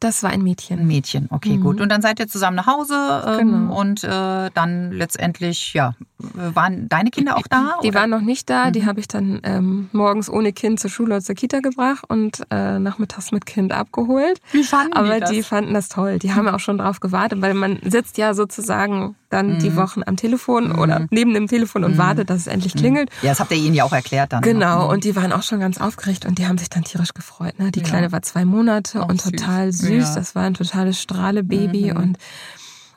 [0.04, 0.80] Das war ein Mädchen.
[0.80, 1.62] Ein Mädchen, okay, mhm.
[1.62, 1.80] gut.
[1.80, 3.80] Und dann seid ihr zusammen nach Hause ähm, genau.
[3.80, 7.76] und äh, dann letztendlich, ja, waren deine Kinder auch da?
[7.82, 8.02] Die oder?
[8.02, 8.66] waren noch nicht da.
[8.66, 8.74] Mhm.
[8.74, 12.42] Die habe ich dann ähm, morgens ohne Kind zur Schule oder zur Kita gebracht und
[12.50, 14.42] äh, nachmittags mit Kind abgeholt.
[14.52, 15.30] Wie fanden Aber die das?
[15.30, 16.20] die fanden das toll.
[16.20, 19.60] Die haben auch schon drauf gewartet, weil man sitzt ja sozusagen dann mhm.
[19.60, 20.80] die Wochen am Telefon mhm.
[20.80, 21.98] oder neben dem Telefon und mhm.
[21.98, 23.10] wartet, dass es endlich klingelt.
[23.22, 24.42] Ja, das habt ihr ihnen ja auch erklärt dann.
[24.42, 24.90] Genau, mhm.
[24.92, 27.58] und die waren auch schon ganz aufgeregt und die haben sich dann tierisch gefreut.
[27.58, 27.72] Ne?
[27.72, 27.86] Die ja.
[27.86, 29.32] Kleine war zwei Monate auch und süß.
[29.32, 29.90] total süß.
[30.02, 30.16] Ja.
[30.16, 31.98] Das war ein totales Strahlebaby mhm.
[31.98, 32.18] und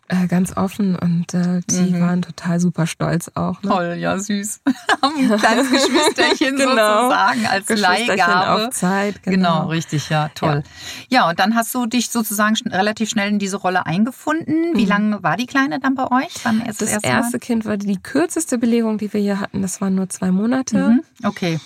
[0.08, 2.00] äh, ganz offen und äh, die mhm.
[2.00, 3.60] waren total super stolz auch.
[3.62, 3.70] Ne?
[3.70, 4.60] Toll, ja süß.
[5.02, 7.08] Haben ein kleines Geschwisterchen genau.
[7.08, 8.66] sozusagen als Leihgabe.
[8.66, 9.60] Auf Zeit, genau.
[9.60, 10.62] genau richtig, ja, toll.
[11.08, 11.22] Ja.
[11.22, 11.30] ja.
[11.30, 14.76] und dann hast du dich sozusagen relativ schnell in diese Rolle eingefunden.
[14.76, 14.88] Wie mhm.
[14.88, 16.42] lange war die Kleine dann bei euch?
[16.44, 19.60] Beim das erste, erste Kind war die kürzeste Belegung, die wir hier hatten.
[19.62, 20.90] Das waren nur zwei Monate.
[20.90, 21.02] Mhm.
[21.24, 21.58] Okay.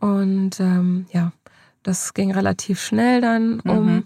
[0.00, 1.30] Und ähm, ja,
[1.84, 4.04] das ging relativ schnell dann um.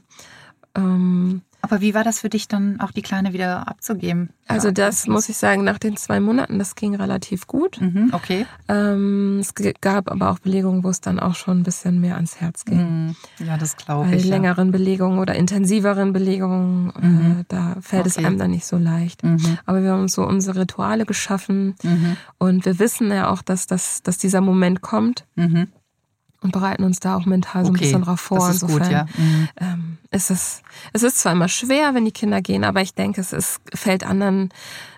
[0.79, 4.31] Ähm, Aber wie war das für dich dann auch die Kleine wieder abzugeben?
[4.47, 7.81] Also das muss ich sagen, nach den zwei Monaten, das ging relativ gut.
[7.81, 8.47] Mhm, okay.
[8.69, 12.41] Ähm, es gab aber auch Belegungen, wo es dann auch schon ein bisschen mehr ans
[12.41, 13.09] Herz ging.
[13.09, 13.17] Mhm.
[13.45, 14.25] Ja, das glaube Bei ich.
[14.25, 14.31] ja.
[14.31, 17.41] längeren Belegungen oder intensiveren Belegungen, Mhm.
[17.41, 18.27] äh, da fällt es Okay.
[18.27, 19.23] einem dann nicht so leicht.
[19.25, 19.59] Mhm.
[19.67, 22.17] Aber wir haben so unsere Rituale geschaffen Mhm.
[22.39, 25.67] und wir wissen ja auch, dass, das, dass dieser Moment kommt Mhm.
[26.41, 28.39] Und bereiten uns da auch mental so ein Okay, bisschen drauf vor.
[28.39, 29.07] das ist gut, Insofern ja.
[29.17, 29.49] Mhm.
[29.61, 33.21] ähm, ist es, es ist zwar immer schwer, wenn die Kinder gehen, aber ich denke,
[33.21, 34.51] es ist, fällt anderen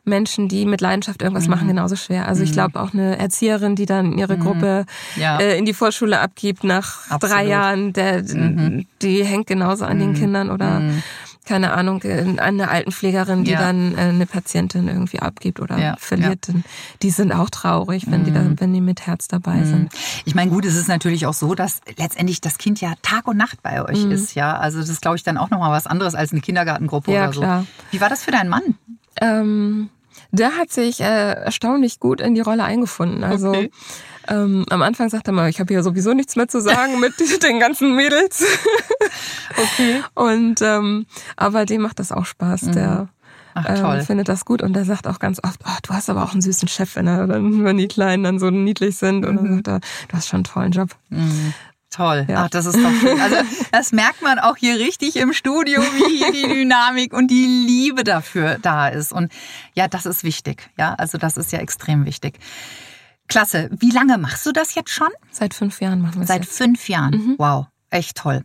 [0.05, 1.51] Menschen, die mit Leidenschaft irgendwas Mhm.
[1.51, 2.27] machen, genauso schwer.
[2.29, 4.85] Also ich glaube auch eine Erzieherin, die dann ihre Gruppe
[5.17, 5.39] Ja.
[5.39, 7.23] äh, in die Vorschule abgibt nach Absolut.
[7.37, 8.87] drei Jahren, der, Mhm.
[9.03, 11.03] die hängt genauso an den Kindern oder Mhm.
[11.51, 13.59] Keine Ahnung, eine Altenpflegerin, die Ja.
[13.59, 16.47] dann äh, eine Patientin irgendwie abgibt oder Ja, verliert.
[16.49, 16.63] Dann,
[17.03, 19.91] die sind auch traurig, wenn die da, wenn die mit Herz dabei sind.
[20.25, 23.37] Ich meine, gut, es ist natürlich auch so, dass letztendlich das Kind ja Tag und
[23.37, 24.57] Nacht bei euch ist, ja.
[24.57, 27.33] Also das ist, glaube ich, dann auch nochmal was anderes als eine Kindergartengruppe Ja, oder
[27.33, 27.41] so.
[27.41, 27.67] klar.
[27.91, 28.63] Wie war das für deinen Mann?
[29.21, 29.91] Ähm,
[30.31, 33.25] der hat sich äh, erstaunlich gut in die Rolle eingefunden.
[33.25, 33.71] Also Okay.
[34.29, 37.15] Ähm, am Anfang sagte er mal, ich habe hier sowieso nichts mehr zu sagen mit
[37.43, 38.45] den ganzen Mädels.
[39.51, 40.03] Okay.
[40.15, 41.07] Und ähm,
[41.37, 42.71] aber dem macht das auch Spaß.
[42.71, 43.09] Der
[43.55, 43.99] Ach, toll.
[43.99, 46.33] ähm, findet das gut und der sagt auch ganz oft, oh, du hast aber auch
[46.33, 49.27] einen süßen Chef, wenn, er, dann, wenn die Kleinen dann so niedlich sind.
[49.27, 50.91] Und dann sagt er, du hast schon einen tollen Job.
[51.09, 51.53] Mhm.
[51.91, 52.25] Toll.
[52.29, 52.45] Ja.
[52.45, 53.21] Ach, das ist doch schön.
[53.21, 53.37] Also
[53.73, 58.05] das merkt man auch hier richtig im Studio, wie hier die Dynamik und die Liebe
[58.05, 59.13] dafür da ist.
[59.13, 59.33] Und
[59.75, 60.71] ja, das ist wichtig.
[60.79, 62.39] Ja, also das ist ja extrem wichtig.
[63.31, 63.71] Klasse.
[63.79, 65.09] Wie lange machst du das jetzt schon?
[65.31, 66.57] Seit fünf Jahren machen wir es Seit jetzt.
[66.59, 67.37] fünf Jahren.
[67.39, 67.67] Wow.
[67.93, 68.43] Echt toll.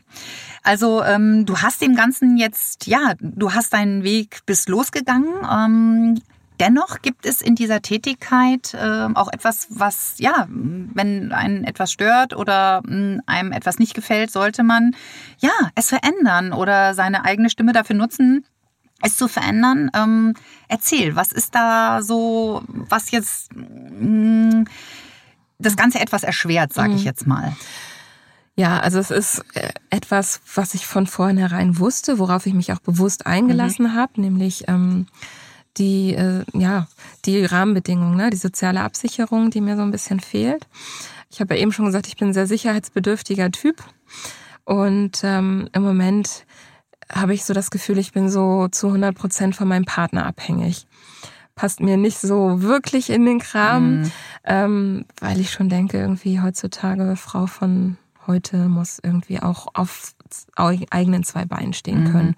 [0.64, 5.36] Also ähm, du hast dem Ganzen jetzt, ja, du hast deinen Weg bis losgegangen.
[5.52, 6.20] Ähm,
[6.60, 12.36] dennoch gibt es in dieser Tätigkeit ähm, auch etwas, was, ja, wenn einen etwas stört
[12.36, 14.96] oder mh, einem etwas nicht gefällt, sollte man,
[15.38, 18.46] ja, es verändern oder seine eigene Stimme dafür nutzen,
[19.02, 19.92] es zu verändern.
[19.94, 20.34] Ähm,
[20.68, 24.66] erzähl, was ist da so, was jetzt mh,
[25.60, 27.56] das Ganze etwas erschwert, sage ich jetzt mal.
[28.58, 32.80] Ja, also es ist äh, etwas, was ich von vornherein wusste, worauf ich mich auch
[32.80, 35.08] bewusst eingelassen habe, nämlich ähm,
[35.78, 36.88] die, äh, ja,
[37.26, 38.30] die Rahmenbedingungen, ne?
[38.30, 40.68] die soziale Absicherung, die mir so ein bisschen fehlt.
[41.30, 43.84] Ich habe ja eben schon gesagt, ich bin ein sehr sicherheitsbedürftiger Typ
[44.64, 46.46] und ähm, im Moment
[47.12, 50.88] habe ich so das Gefühl, ich bin so zu 100 Prozent von meinem Partner abhängig.
[51.56, 54.12] Passt mir nicht so wirklich in den Kram,
[54.44, 60.16] ähm, weil ich schon denke, irgendwie heutzutage Frau von heute muss irgendwie auch auf
[60.90, 62.36] eigenen zwei Beinen stehen können.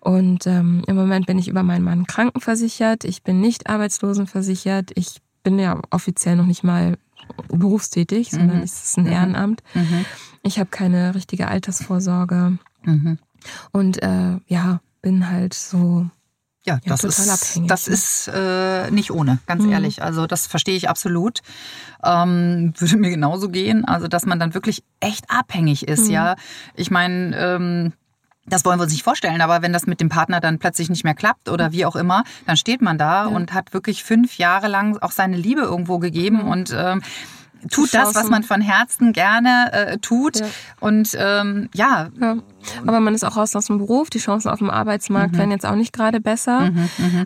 [0.00, 5.20] Und ähm, im Moment bin ich über meinen Mann krankenversichert, ich bin nicht arbeitslosenversichert, ich
[5.42, 6.96] bin ja offiziell noch nicht mal
[7.48, 9.62] berufstätig, sondern es ist ein Ehrenamt.
[10.42, 13.18] Ich habe keine richtige Altersvorsorge Mhm.
[13.72, 16.06] Und äh, ja, bin halt so
[16.66, 17.94] Ja, Ja, das ist, abhängig, das ne?
[17.94, 19.72] ist äh, nicht ohne, ganz Mhm.
[19.72, 20.02] ehrlich.
[20.02, 21.40] Also das verstehe ich absolut.
[22.04, 23.84] Ähm, würde mir genauso gehen.
[23.86, 26.10] Also dass man dann wirklich echt abhängig ist, Mhm.
[26.12, 26.36] ja.
[26.74, 27.92] Ich meine, ähm,
[28.44, 31.04] das wollen wir uns nicht vorstellen, aber wenn das mit dem Partner dann plötzlich nicht
[31.04, 33.26] mehr klappt oder wie auch immer, dann steht man da Ja.
[33.28, 36.48] und hat wirklich fünf Jahre lang auch seine Liebe irgendwo gegeben Mhm.
[36.48, 37.02] und ähm,
[37.70, 40.40] tut das, was man von Herzen gerne äh, tut.
[40.40, 40.46] Ja.
[40.80, 42.36] Und ähm, ja, Ja,
[42.86, 44.10] aber man ist auch raus aus dem Beruf.
[44.10, 46.70] Die Chancen auf dem Arbeitsmarkt werden jetzt auch nicht gerade besser.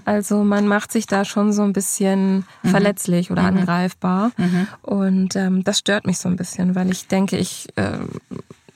[0.04, 4.32] Also man macht sich da schon so ein bisschen verletzlich oder angreifbar.
[4.82, 8.08] Und ähm, das stört mich so ein bisschen, weil ich denke, ich ähm,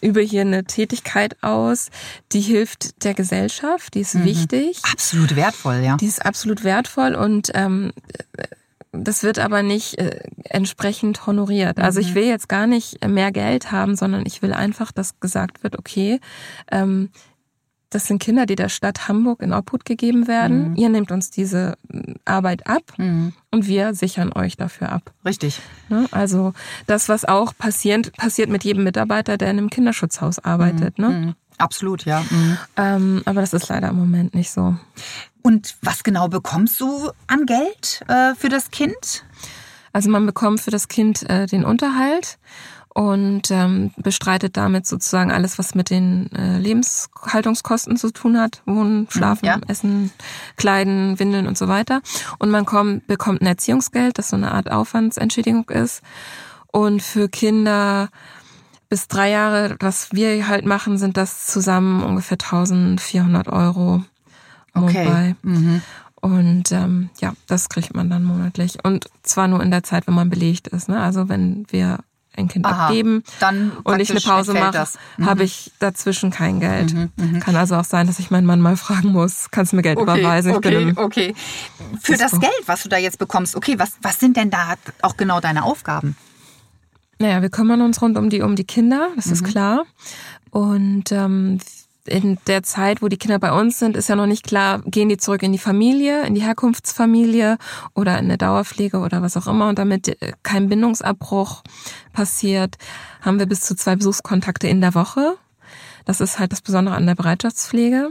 [0.01, 1.89] übe hier eine Tätigkeit aus,
[2.33, 4.81] die hilft der Gesellschaft, die ist wichtig.
[4.93, 5.97] absolut wertvoll, ja.
[5.97, 7.93] Die ist absolut wertvoll und ähm,
[8.99, 11.79] das wird aber nicht äh, entsprechend honoriert.
[11.79, 15.63] Also ich will jetzt gar nicht mehr Geld haben, sondern ich will einfach, dass gesagt
[15.63, 16.21] wird, okay,
[16.71, 17.11] ähm,
[17.91, 20.75] das sind Kinder, die der Stadt Hamburg in Obhut gegeben werden.
[20.75, 23.33] Ihr nehmt uns diese äh, Arbeit ab Mhm.
[23.53, 25.13] und wir sichern euch dafür ab.
[25.25, 25.61] Richtig.
[25.89, 26.07] Ne?
[26.11, 26.53] Also
[26.89, 30.99] das, was auch passiert, passiert mit jedem Mitarbeiter, der in einem Kinderschutzhaus arbeitet.
[30.99, 31.09] Ne?
[31.09, 31.35] Mhm.
[31.59, 32.23] Absolut, ja.
[32.29, 32.59] Mhm.
[32.77, 34.77] Ähm, aber das ist leider im Moment nicht so.
[35.47, 39.25] Und was genau bekommst du an Geld äh, für das Kind?
[39.93, 42.39] Also man bekommt für das Kind äh, den Unterhalt
[42.89, 48.61] und ähm, bestreitet damit sozusagen alles, was mit den äh, Lebenshaltungskosten zu tun hat.
[48.67, 49.61] Wohnen, Schlafen, ja.
[49.69, 50.11] Essen,
[50.57, 52.01] Kleiden, Windeln und so weiter.
[52.41, 56.03] Und man kommt, bekommt ein Erziehungsgeld, das so eine Art Aufwandsentschädigung ist.
[56.73, 58.09] Und für Kinder
[58.89, 64.03] bis drei Jahre, was wir halt machen, sind das zusammen ungefähr 1400 Euro.
[64.85, 65.35] Okay.
[65.43, 65.83] Mhm.
[66.21, 68.79] Und ähm, ja, das kriegt man dann monatlich.
[68.85, 70.89] Und zwar nur in der Zeit, wenn man belegt ist.
[70.89, 71.01] Ne?
[71.01, 71.99] Also wenn wir
[72.37, 73.23] ein Kind Aha, abgeben
[73.85, 74.87] und ich eine Pause mache.
[75.17, 75.27] Mhm.
[75.27, 76.95] habe ich dazwischen kein Geld.
[77.41, 79.99] Kann also auch sein, dass ich meinen Mann mal fragen muss, kannst du mir Geld
[79.99, 80.51] überweisen?
[80.51, 81.35] Ich okay, okay.
[82.01, 82.33] Für das.
[82.33, 85.65] Geld, was du da jetzt bekommst, okay, was, was sind denn da auch genau deine
[85.65, 86.17] Aufgaben?
[87.19, 89.33] Naja, wir kümmern uns rund um die, um die Kinder, das Mhm.
[89.33, 89.85] ist klar.
[90.51, 91.59] Und ähm,
[92.09, 95.09] in der Zeit, wo die Kinder bei uns sind, ist ja noch nicht klar, gehen
[95.09, 97.59] die zurück in die Familie, in die Herkunftsfamilie
[97.95, 99.69] oder in eine Dauerpflege oder was auch immer.
[99.69, 101.63] Und damit äh, kein Bindungsabbruch
[102.13, 102.77] passiert,
[103.21, 105.37] haben wir bis zu zwei Besuchskontakte in der Woche.
[106.05, 108.11] Das ist halt das Besondere an der Bereitschaftspflege.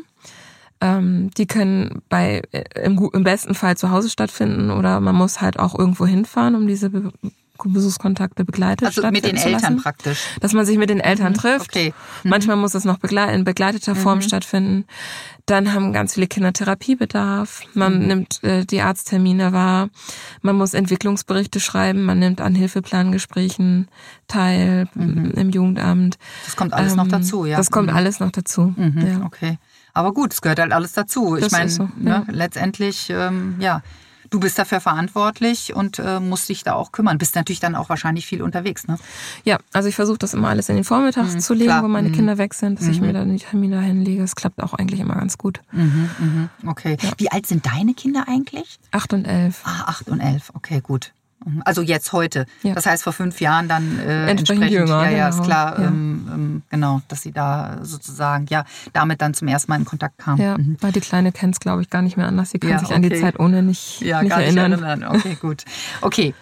[0.81, 5.41] Ähm, die können bei äh, im, im besten Fall zu Hause stattfinden oder man muss
[5.41, 7.11] halt auch irgendwo hinfahren, um diese Be
[7.63, 9.77] Besuchskontakte begleitet Also mit den Eltern lassen.
[9.77, 10.19] praktisch.
[10.41, 11.69] Dass man sich mit den Eltern trifft.
[11.69, 11.93] okay.
[12.23, 12.29] Mhm.
[12.29, 14.85] Manchmal muss es noch in begleiteter Form stattfinden.
[15.45, 17.61] Dann haben ganz viele Kinder Therapiebedarf.
[17.75, 18.07] Man Mhm.
[18.07, 19.89] nimmt äh, die Arzttermine wahr.
[20.41, 22.03] Man muss Entwicklungsberichte schreiben.
[22.03, 23.87] Man nimmt an Hilfeplangesprächen
[24.27, 26.17] teil im Jugendamt.
[26.45, 27.57] Das kommt alles noch Ähm, dazu, ja.
[27.57, 27.95] Das kommt Mhm.
[27.95, 28.73] alles noch dazu.
[28.75, 29.25] Mhm, Ja.
[29.25, 29.57] Okay.
[29.93, 31.35] Aber gut, es gehört halt alles dazu.
[31.37, 32.25] Ich Das meine, ist so, ne, ja.
[32.29, 33.81] letztendlich, ähm, ja,
[34.35, 37.17] du bist dafür verantwortlich und äh, musst dich da auch kümmern.
[37.17, 38.97] Bist natürlich dann auch wahrscheinlich viel unterwegs, ne?
[39.45, 41.83] Ja, also ich versuche das immer alles in den Vormittags zu legen, klar.
[41.83, 42.13] wo meine Mhm.
[42.13, 44.21] Kinder weg sind, dass ich mir dann die Termine hinlege.
[44.21, 45.61] Das klappt auch eigentlich immer ganz gut.
[45.71, 46.97] Mhm, mhm, okay.
[47.17, 48.77] Wie alt sind deine Kinder eigentlich?
[48.91, 49.61] Acht und elf.
[49.63, 50.51] Ah, acht und elf.
[50.53, 51.13] Okay, gut.
[51.45, 51.61] Mhm.
[51.63, 52.45] Also jetzt heute.
[52.63, 52.73] Ja.
[52.73, 55.47] Das heißt vor fünf Jahren dann äh, Entsprechend jünger, Ja, ja, ist genau.
[55.47, 55.79] klar.
[55.79, 55.87] Ja.
[55.87, 56.04] Ähm,
[56.35, 60.41] ähm, genau, dass sie da sozusagen ja damit dann zum ersten Mal in Kontakt kamen.
[60.41, 60.77] Ja, Mhm.
[60.81, 62.51] weil die Kleine kennt es, glaube ich, gar nicht mehr anders.
[62.51, 63.21] Sie kann Ja, sich an die okay.
[63.21, 64.71] Zeit ohne nicht, Ja, nicht gar erinnern.
[64.71, 65.15] nicht erinnern.
[65.15, 65.63] Okay, gut.
[66.01, 66.33] Okay.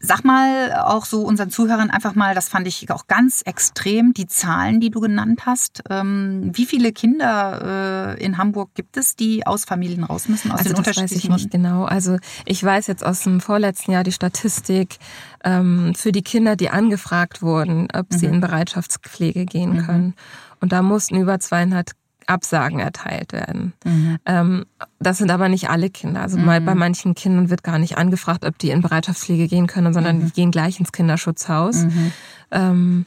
[0.00, 4.26] Sag mal auch so unseren Zuhörern einfach mal, das fand ich auch ganz extrem, die
[4.26, 5.82] Zahlen, die du genannt hast.
[5.90, 10.60] Ähm, wie viele Kinder äh, in Hamburg gibt es, die aus Familien raus müssen, aus
[10.60, 11.84] Also den das weiß ich nicht genau.
[11.84, 14.98] Also ich weiß jetzt aus dem vorletzten Jahr die Statistik
[15.44, 20.14] ähm, für die Kinder, die angefragt wurden, ob sie in Bereitschaftspflege gehen können.
[20.60, 21.92] Und da mussten über 200
[22.28, 23.72] Absagen erteilt werden.
[24.26, 24.66] Ähm,
[25.00, 26.20] das sind aber nicht alle Kinder.
[26.20, 29.92] Also mal bei manchen Kindern wird gar nicht angefragt, ob die in Bereitschaftspflege gehen können,
[29.94, 31.86] sondern die gehen gleich ins Kinderschutzhaus.
[32.50, 33.06] Ähm,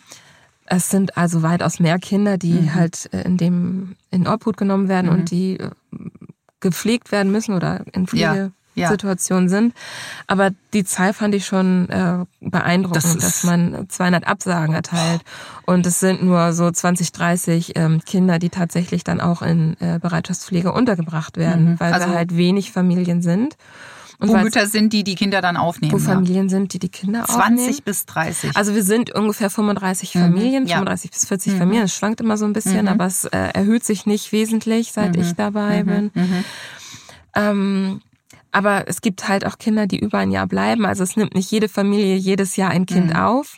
[0.65, 5.09] es sind also weitaus mehr Kinder, die halt äh, in dem in Obhut genommen werden
[5.09, 5.69] und die äh,
[6.59, 8.87] gepflegt werden müssen oder in Ja, ja.
[8.87, 9.73] Pflegesituationen sind.
[10.27, 15.21] Aber die Zahl fand ich schon äh, beeindruckend, Das dass man 200 Absagen erteilt.
[15.65, 19.99] Und es sind nur so 20, 30 ähm, Kinder, die tatsächlich dann auch in äh,
[20.01, 23.55] Bereitschaftspflege untergebracht werden, weil Also- wir halt wenig Familien sind.
[24.19, 25.93] Und Wo Mütter sind, die die Kinder dann aufnehmen.
[25.93, 26.03] wo ja.
[26.03, 27.77] Familien sind, die die Kinder 20 aufnehmen.
[27.85, 28.55] bis 30.
[28.55, 30.75] Also wir sind ungefähr 35 Familien, Mhm, ja.
[30.75, 30.81] Mhm.
[30.85, 31.85] 35 bis 40 Familien.
[31.85, 35.21] Es schwankt immer so ein bisschen, aber es äh, erhöht sich nicht wesentlich, seit Mhm.
[35.23, 36.11] ich dabei bin.
[37.35, 38.01] Ähm,
[38.51, 40.85] aber es gibt halt auch Kinder, die über ein Jahr bleiben.
[40.85, 42.85] Also es nimmt nicht jede Familie jedes Jahr ein Mhm.
[42.85, 43.57] Kind auf.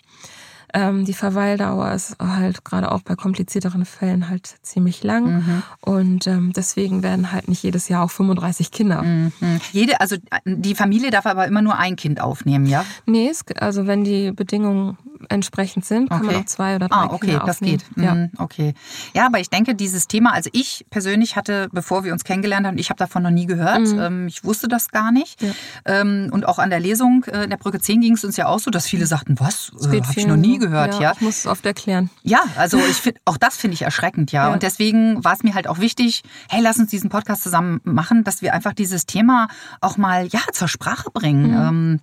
[0.75, 5.25] Ähm, die Verweildauer ist halt gerade auch bei komplizierteren Fällen halt ziemlich lang.
[5.36, 5.63] Mhm.
[5.82, 9.03] Und ähm, deswegen werden halt nicht jedes Jahr auch 35 Kinder.
[9.03, 9.32] Mhm.
[9.71, 12.86] Jede, also die Familie darf aber immer nur ein Kind aufnehmen, ja?
[13.06, 14.97] Nee, es, also wenn die Bedingungen
[15.29, 16.38] entsprechend sind, kann man Okay.
[16.41, 17.77] auch zwei oder drei Ah, okay, Kinder das aufnehmen.
[17.95, 18.03] geht.
[18.03, 18.15] Ja.
[18.15, 18.73] Mhm, Okay.
[19.13, 22.77] Ja, aber ich denke, dieses Thema, also ich persönlich hatte, bevor wir uns kennengelernt haben,
[22.77, 23.88] ich habe davon noch nie gehört.
[23.88, 25.41] Ähm, ich wusste das gar nicht.
[25.41, 25.47] Mhm.
[25.47, 25.53] Ja.
[26.01, 28.47] Ähm, und auch an der Lesung äh, in der Brücke 10 ging es uns ja
[28.47, 29.71] auch so, dass viele sagten, was?
[29.81, 31.12] Äh, habe ich noch nie gehört, ja.
[31.13, 32.09] Ich muss es oft erklären.
[32.23, 34.47] Ja, also ich find, auch das finde ich erschreckend, ja.
[34.47, 34.53] Ja.
[34.53, 38.23] Und deswegen war es mir halt auch wichtig, hey, lass uns diesen Podcast zusammen machen,
[38.23, 39.47] dass wir einfach dieses Thema
[39.81, 41.51] auch mal ja zur Sprache bringen.
[41.51, 41.57] Mhm.
[41.57, 41.99] Ähm,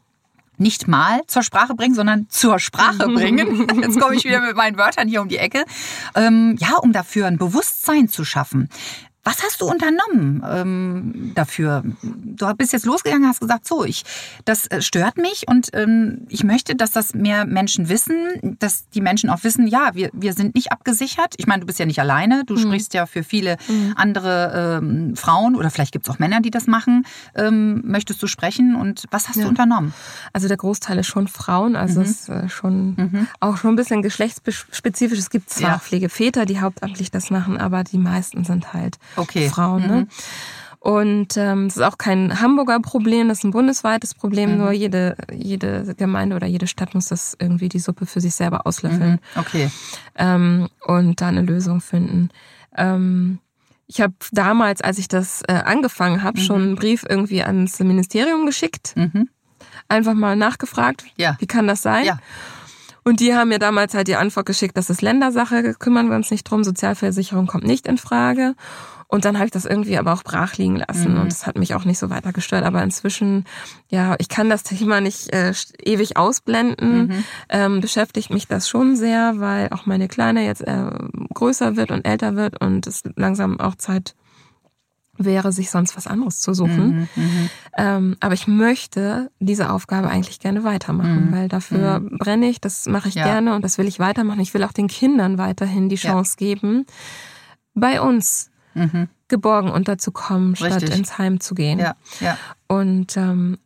[0.60, 3.66] nicht mal zur Sprache bringen, sondern zur Sprache bringen.
[3.80, 5.64] Jetzt komme ich wieder mit meinen Wörtern hier um die Ecke.
[6.14, 8.68] Ähm, ja, um dafür ein Bewusstsein zu schaffen.
[9.30, 11.84] Was hast du unternommen ähm, dafür?
[12.02, 14.02] Du bist jetzt losgegangen, hast gesagt, so, ich,
[14.44, 19.00] das äh, stört mich und ähm, ich möchte, dass das mehr Menschen wissen, dass die
[19.00, 21.34] Menschen auch wissen, ja, wir, wir sind nicht abgesichert.
[21.36, 23.56] Ich meine, du bist ja nicht alleine, du sprichst ja für viele
[23.94, 27.06] andere ähm, Frauen oder vielleicht gibt es auch Männer, die das machen.
[27.36, 29.48] Ähm, möchtest du sprechen und was hast du Ja.
[29.48, 29.94] unternommen?
[30.32, 34.02] Also der Großteil ist schon Frauen, also es ist äh, schon auch schon ein bisschen
[34.02, 35.18] geschlechtsspezifisch.
[35.20, 35.78] Es gibt zwar Ja.
[35.78, 39.48] Pflegeväter, die hauptamtlich das machen, aber die meisten sind halt Okay.
[39.48, 39.86] Frauen.
[39.86, 40.06] Ne?
[40.78, 44.56] Und ähm, das ist auch kein Hamburger Problem, das ist ein bundesweites Problem.
[44.56, 48.66] Nur jede, jede Gemeinde oder jede Stadt muss das irgendwie die Suppe für sich selber
[48.66, 49.70] auslöffeln Okay.
[50.16, 52.30] ähm, und da eine Lösung finden.
[52.76, 53.40] Ähm,
[53.88, 58.46] ich habe damals, als ich das äh, angefangen habe, schon einen Brief irgendwie ans Ministerium
[58.46, 59.28] geschickt, Mhm.
[59.88, 61.36] einfach mal nachgefragt, Ja.
[61.40, 62.06] wie kann das sein?
[62.06, 62.18] Ja.
[63.04, 66.30] Und die haben mir damals halt die Antwort geschickt, das ist Ländersache, kümmern wir uns
[66.30, 68.54] nicht drum, Sozialversicherung kommt nicht in Frage.
[69.10, 71.20] Und dann habe ich das irgendwie aber auch brach liegen lassen Mhm.
[71.22, 72.64] und das hat mich auch nicht so weiter gestört.
[72.64, 73.44] Aber inzwischen,
[73.88, 75.52] ja, ich kann das Thema nicht äh,
[75.84, 77.08] ewig ausblenden.
[77.08, 77.24] Mhm.
[77.48, 80.90] Ähm, beschäftigt mich das schon sehr, weil auch meine Kleine jetzt äh,
[81.34, 84.14] größer wird und älter wird und es langsam auch Zeit
[85.18, 87.08] wäre, sich sonst was anderes zu suchen.
[87.14, 87.50] Mhm, mhm.
[87.76, 91.32] Ähm, aber ich möchte diese Aufgabe eigentlich gerne weitermachen, Mhm.
[91.32, 93.24] weil dafür brenne ich, das mache ich Ja.
[93.24, 94.40] gerne und das will ich weitermachen.
[94.40, 96.12] Ich will auch den Kindern weiterhin die Ja.
[96.12, 96.86] Chance geben,
[97.74, 99.08] bei uns Mhm.
[99.28, 100.98] geborgen unterzukommen, statt Richtig.
[100.98, 101.78] ins Heim zu gehen.
[101.78, 102.36] Ja, ja.
[102.66, 103.58] Und ähm,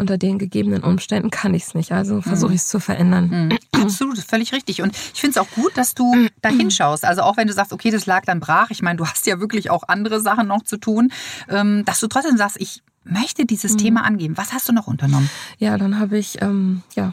[0.00, 1.92] unter den gegebenen Umständen kann ich es nicht.
[1.92, 3.28] Also versuche ich es zu verändern.
[3.28, 3.58] Mhm.
[3.82, 4.80] Absolut, völlig richtig.
[4.80, 7.04] Und ich finde es auch gut, dass du da hinschaust.
[7.04, 8.70] Also auch wenn du sagst, okay, das lag dann brach.
[8.70, 11.12] Ich meine, du hast ja wirklich auch andere Sachen noch zu tun,
[11.48, 14.36] ähm, dass du trotzdem sagst, ich möchte dieses Thema angehen.
[14.36, 15.28] Was hast du noch unternommen?
[15.58, 17.12] Ja, dann habe ich ähm, ja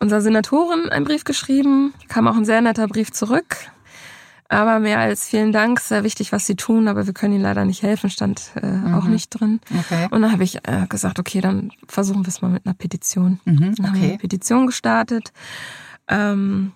[0.00, 1.94] unserer Senatorin einen Brief geschrieben.
[2.08, 3.56] Kam auch ein sehr netter Brief zurück.
[4.48, 7.64] Aber mehr als vielen Dank, sehr wichtig, was Sie tun, aber wir können Ihnen leider
[7.64, 9.60] nicht helfen, stand äh, auch nicht drin.
[9.76, 10.06] Okay.
[10.10, 13.40] Und dann habe ich äh, gesagt, okay, dann versuchen wir es mal mit einer Petition.
[13.44, 14.18] Mhm, Dann haben wir eine okay.
[14.18, 15.32] Petition gestartet
[16.08, 16.72] ähm,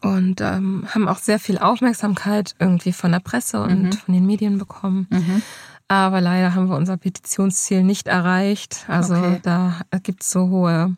[0.00, 3.92] und ähm, haben auch sehr viel Aufmerksamkeit irgendwie von der Presse und Mhm.
[3.92, 5.06] von den Medien bekommen.
[5.10, 5.42] Mhm.
[5.90, 8.84] Aber leider haben wir unser Petitionsziel nicht erreicht.
[8.86, 9.40] Also Okay.
[9.42, 9.74] da
[10.04, 10.94] gibt's so hohe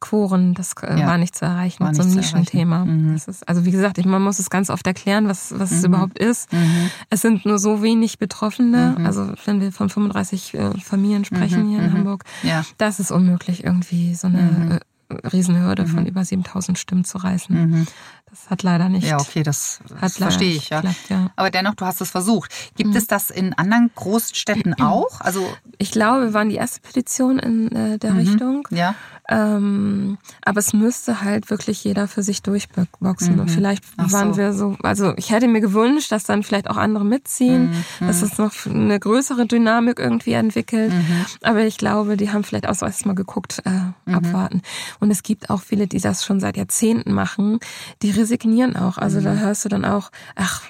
[0.00, 1.06] Quoren, das äh, Ja.
[1.06, 2.12] war nicht zu erreichen War mit so einem.
[2.14, 2.84] Nischenthema.
[2.84, 3.14] Mhm.
[3.14, 5.80] Das ist, also wie gesagt, ich, man muss es ganz oft erklären, was, was es
[5.80, 5.86] Mhm.
[5.94, 6.52] überhaupt ist.
[6.52, 6.90] Mhm.
[7.08, 8.96] Es sind nur so wenig Betroffene.
[8.98, 9.06] Mhm.
[9.06, 11.92] Also wenn wir von 35 äh, Familien sprechen Mhm, hier in mhm.
[11.94, 12.64] Hamburg, Ja.
[12.76, 17.86] das ist unmöglich, irgendwie so eine äh, Riesenhürde von über 7000 Stimmen zu reißen.
[18.34, 19.06] Das hat leider nicht.
[19.06, 20.80] Ja, okay, das, das verstehe ich, ja.
[20.80, 21.30] geklappt, ja.
[21.36, 22.50] Aber dennoch, du hast es versucht.
[22.76, 22.96] Gibt Mhm.
[22.96, 25.20] es das in anderen Großstädten auch?
[25.20, 25.46] Also,
[25.78, 28.18] Ich glaube, wir waren die erste Petition in äh, der Mhm.
[28.18, 28.68] Richtung.
[28.72, 28.96] ja.
[29.28, 33.34] Ähm, aber es müsste halt wirklich jeder für sich durchboxen.
[33.34, 33.40] Mhm.
[33.40, 34.38] Und vielleicht Ach waren so.
[34.38, 38.06] wir so, also ich hätte mir gewünscht, dass dann vielleicht auch andere mitziehen, Mhm.
[38.06, 40.92] dass es noch eine größere Dynamik irgendwie entwickelt.
[40.92, 41.24] Mhm.
[41.42, 43.70] Aber ich glaube, die haben vielleicht auch so erstmal geguckt, äh,
[44.04, 44.14] Mhm.
[44.14, 44.62] abwarten.
[45.00, 47.60] Und es gibt auch viele, die das schon seit Jahrzehnten machen,
[48.02, 48.98] die resignieren auch.
[48.98, 50.62] Also da hörst du dann auch, ach,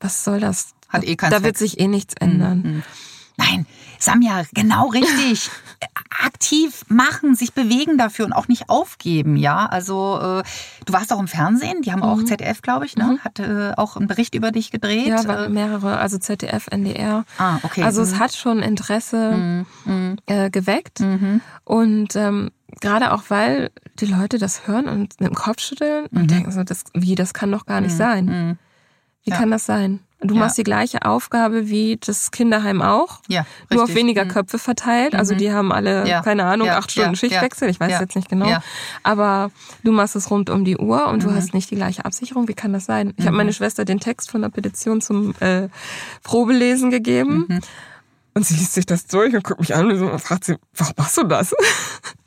[0.00, 0.68] was soll das?
[0.68, 0.92] Mhm.
[0.94, 1.44] Hat eh keinen Da Zweck.
[1.44, 2.82] wird sich eh nichts ändern.
[3.38, 3.44] Mhm.
[3.44, 3.66] Nein,
[3.98, 5.50] Samja, genau richtig.
[6.24, 9.66] Aktiv machen, sich bewegen dafür und auch nicht aufgeben, ja.
[9.66, 10.42] Also äh,
[10.84, 13.18] du warst auch im Fernsehen, die haben auch ZDF, glaube ich, ne?
[13.22, 15.06] Hat äh, auch einen Bericht über dich gedreht.
[15.06, 15.28] Mhm.
[15.30, 17.24] Ja, äh, mehrere, also ZDF, NDR.
[17.38, 17.84] ah, okay.
[17.84, 18.18] Also es Mhm.
[18.18, 19.66] hat schon Interesse Mhm.
[19.84, 20.16] Mhm.
[20.26, 21.00] äh, geweckt.
[21.00, 21.40] Mhm.
[21.64, 23.70] Und ähm, gerade auch, weil
[24.00, 26.20] die Leute das hören und mit dem Kopf schütteln Mhm.
[26.20, 28.24] und denken so, das, wie, das kann doch gar nicht sein.
[28.24, 28.58] Mhm.
[29.24, 29.36] Wie Ja.
[29.36, 30.00] kann das sein?
[30.20, 30.40] Du Ja.
[30.40, 34.02] machst die gleiche Aufgabe wie das Kinderheim auch, Ja, nur auf richtig.
[34.02, 34.28] weniger Mhm.
[34.30, 35.14] Köpfe verteilt.
[35.14, 36.22] Also die haben alle, Ja.
[36.22, 36.78] keine Ahnung, Ja.
[36.78, 37.14] acht Stunden.
[37.14, 37.68] Schichtwechsel.
[37.68, 38.46] Ich weiß jetzt nicht genau.
[38.48, 38.60] Ja.
[39.04, 39.52] Aber
[39.84, 41.34] du machst es rund um die Uhr und du Mhm.
[41.36, 42.48] hast nicht die gleiche Absicherung.
[42.48, 43.14] Wie kann das sein?
[43.16, 45.68] Ich habe meine Schwester den Text von der Petition zum äh,
[46.24, 47.44] Probelesen gegeben.
[47.48, 47.60] Mhm.
[48.34, 51.16] Und sie liest sich das durch und guckt mich an und fragt sie, warum machst
[51.16, 51.50] du das?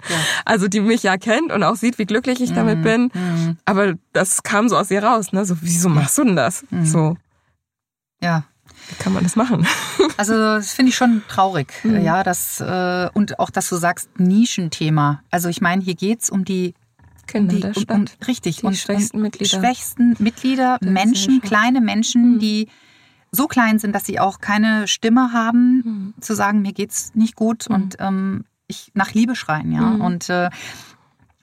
[0.10, 0.15] Ja.
[0.45, 3.12] Also die mich ja kennt und auch sieht, wie glücklich ich damit bin.
[3.13, 3.58] Mhm.
[3.65, 5.45] Aber das kam so aus ihr raus, ne?
[5.45, 6.65] So, wieso machst du denn das?
[6.69, 6.86] Mhm.
[6.86, 7.17] So,
[8.21, 8.43] Ja,
[8.89, 9.65] wie kann man das machen?
[10.17, 12.01] Also das finde ich schon traurig, Mhm.
[12.01, 15.23] ja, das äh, und auch, dass du sagst Nischenthema.
[15.31, 16.73] Also ich meine, hier geht's um die,
[17.27, 18.27] Kinder die der um, um, Stadt.
[18.27, 19.57] richtig Die und, schwächsten und Mitglieder.
[19.60, 22.39] schwächsten Mitglieder, der Menschen, kleine Menschen, Mhm.
[22.39, 22.67] die
[23.31, 26.13] so klein sind, dass sie auch keine Stimme haben, Mhm.
[26.21, 27.75] zu sagen, mir geht's nicht gut Mhm.
[27.75, 30.01] und ähm, ich nach Liebe schreien, ja Mhm.
[30.01, 30.49] und äh,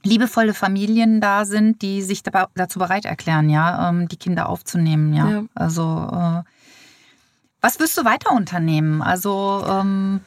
[0.05, 5.13] liebevolle Familien da sind, die sich da, dazu bereit erklären, ja, ähm, die Kinder aufzunehmen,
[5.15, 5.29] ja.
[5.31, 5.43] Ja.
[5.55, 6.43] Also äh,
[7.61, 9.03] was wirst du weiter unternehmen?
[9.03, 10.21] Also ähm,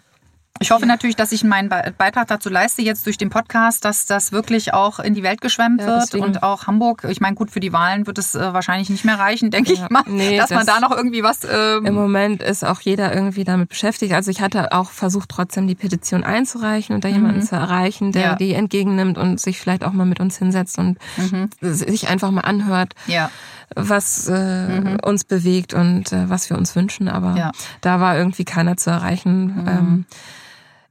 [0.60, 4.06] ich hoffe natürlich, dass ich meinen Be- Beitrag dazu leiste, jetzt durch den Podcast, dass
[4.06, 7.04] das wirklich auch in die Welt geschwemmt Ja, wird deswegen- und auch Hamburg.
[7.10, 9.86] Ich meine, gut, für die Wahlen wird es äh, wahrscheinlich nicht mehr reichen, denke Ja,
[9.86, 11.40] ich mal, nee, dass man das- da noch irgendwie was.
[11.52, 14.14] Ähm, Im Moment ist auch jeder irgendwie damit beschäftigt.
[14.14, 18.22] Also ich hatte auch versucht, trotzdem die Petition einzureichen und da jemanden zu erreichen, der
[18.26, 18.30] Mhm.
[18.32, 18.36] Ja.
[18.36, 21.50] die entgegennimmt und sich vielleicht auch mal mit uns hinsetzt und Mhm.
[21.62, 23.32] sich einfach mal anhört, ja,
[23.76, 27.08] was äh, uns bewegt und äh, was wir uns wünschen.
[27.08, 27.52] Aber Ja.
[27.82, 29.66] da war irgendwie keiner zu erreichen.
[29.68, 30.06] Ähm,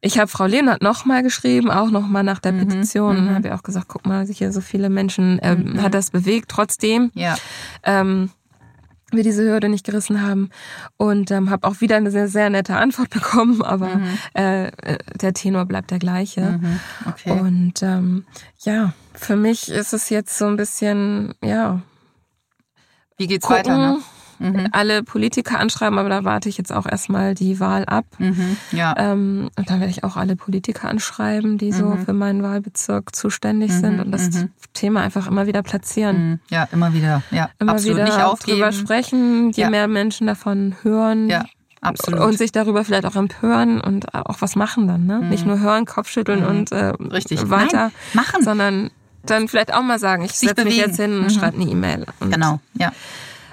[0.03, 3.19] ich habe Frau Lehnert nochmal geschrieben, auch nochmal nach der Petition.
[3.19, 6.49] Und habe ihr auch gesagt, guck mal, hier so viele Menschen ähm, hat das bewegt.
[6.49, 7.37] Trotzdem ja,
[7.83, 8.31] ähm,
[9.13, 10.49] wir diese Hürde nicht gerissen haben.
[10.97, 14.01] Und ähm, habe auch wieder eine sehr, sehr nette Antwort bekommen, aber
[14.35, 16.59] äh, äh, der Tenor bleibt der gleiche.
[16.63, 16.81] mhm.
[17.07, 17.33] okay.
[17.33, 18.25] Und ähm,
[18.61, 21.83] ja, für mich ist es jetzt so ein bisschen, ja,
[23.21, 23.77] Wie geht's gucken, weiter?
[23.79, 23.99] Ne?
[24.43, 24.69] Mhm.
[24.73, 28.07] alle Politiker anschreiben, aber da warte ich jetzt auch erstmal die Wahl ab.
[28.19, 28.57] Mhm.
[28.73, 32.07] Ja, Ähm, und dann werde ich auch alle Politiker anschreiben, die so Mhm.
[32.07, 34.49] für meinen Wahlbezirk zuständig sind und das mhm.
[34.73, 36.17] Thema einfach immer wieder platzieren.
[36.31, 36.39] Mhm.
[36.49, 37.23] ja, immer wieder.
[37.31, 38.57] Ja, Immer absolut wieder nicht aufgeben.
[38.61, 39.71] drüber sprechen, je Ja.
[39.71, 41.45] mehr Menschen davon hören, Ja.
[41.83, 42.21] Absolut.
[42.21, 45.07] Und sich darüber vielleicht auch empören und auch was machen dann.
[45.07, 45.21] Ne?
[45.21, 45.29] Mhm.
[45.31, 46.47] Nicht nur hören, Kopfschütteln mhm.
[46.47, 47.49] und äh, Richtig.
[47.51, 48.43] weiter Nein, machen.
[48.43, 48.91] sondern
[49.25, 51.31] dann vielleicht auch mal sagen, ich setze mich jetzt hin und mhm.
[51.31, 52.07] schreibe eine E-Mail.
[52.21, 52.93] Genau, ja.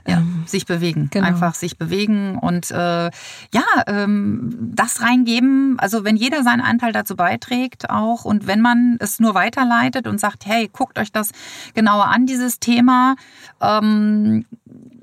[0.07, 1.09] Ja, ähm, sich bewegen.
[1.11, 1.27] Genau.
[1.27, 3.05] Einfach sich bewegen und äh,
[3.53, 5.77] ja, ähm, das reingeben.
[5.79, 10.17] Also wenn jeder seinen Anteil dazu beiträgt auch und wenn man es nur weiterleitet und
[10.19, 11.31] sagt, hey, guckt euch das
[11.73, 13.15] genauer an, dieses Thema,
[13.59, 14.45] ähm,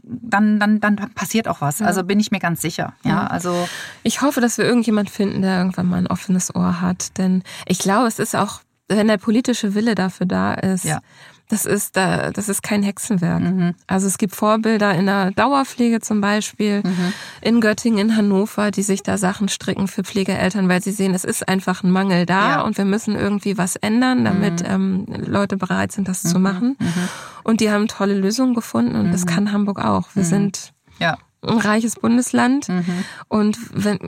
[0.05, 1.81] dann, dann, dann passiert auch was.
[1.81, 1.87] Ja.
[1.87, 2.95] Also bin ich mir ganz sicher.
[3.05, 3.69] Ja, also
[4.03, 7.79] ich hoffe, dass wir irgendjemand finden, der irgendwann mal ein offenes Ohr hat, denn ich
[7.79, 10.85] glaube, es ist auch, wenn der politische Wille dafür da ist.
[10.85, 11.01] Ja
[11.49, 13.43] das ist, das ist kein Hexenwerk.
[13.43, 13.75] Mhm.
[13.87, 17.13] Also es gibt Vorbilder in der Dauerpflege zum Beispiel, mhm.
[17.43, 21.25] in Göttingen, in Hannover, die sich da Sachen stricken für Pflegeeltern, weil sie sehen, es
[21.25, 22.61] ist einfach ein Mangel da ja.
[22.63, 25.07] und wir müssen irgendwie was ändern, damit mhm.
[25.09, 26.43] ähm, Leute bereit sind, das zu mhm.
[26.43, 26.77] machen.
[26.81, 27.09] Mhm.
[27.45, 29.29] Und die haben tolle Lösungen gefunden und das mhm.
[29.29, 30.09] kann Hamburg auch.
[30.15, 32.69] Wir sind ja ein reiches Bundesland.
[32.69, 33.05] Mhm.
[33.29, 33.99] Und wenn,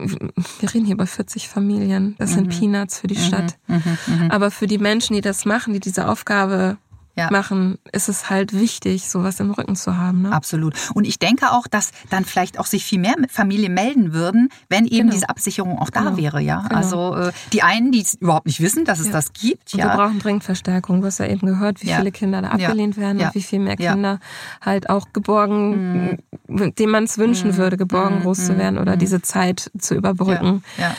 [0.59, 2.35] wir reden hier über 40 Familien, das mhm.
[2.35, 3.57] sind Peanuts für die Stadt.
[3.67, 4.29] Mhm.
[4.29, 6.77] Aber für die Menschen, die das machen, die diese Aufgabe
[7.17, 7.29] ja.
[7.31, 10.21] machen, ist es halt wichtig, sowas im Rücken zu haben.
[10.21, 10.31] Ne?
[10.31, 10.75] Absolut.
[10.93, 14.85] Und ich denke auch, dass dann vielleicht auch sich viel mehr Familien melden würden, wenn
[14.85, 15.11] eben genau.
[15.13, 16.17] diese Absicherung auch da genau.
[16.17, 16.41] wäre.
[16.41, 16.75] Ja, genau.
[16.75, 19.13] also äh, die einen, die überhaupt nicht wissen, dass es ja.
[19.13, 19.73] das gibt.
[19.73, 19.87] Und ja.
[19.87, 21.01] wir brauchen dringend Verstärkung.
[21.01, 21.97] Du hast ja eben gehört, wie ja.
[21.97, 24.19] viele Kinder da abgelehnt werden und wie viel mehr Kinder
[24.61, 26.75] halt auch geborgen, mhm.
[26.75, 27.57] dem man es wünschen mhm.
[27.57, 28.23] würde, geborgen mhm.
[28.23, 28.99] groß zu werden oder mhm.
[28.99, 30.63] diese Zeit zu überbrücken.
[30.77, 30.95] Ja.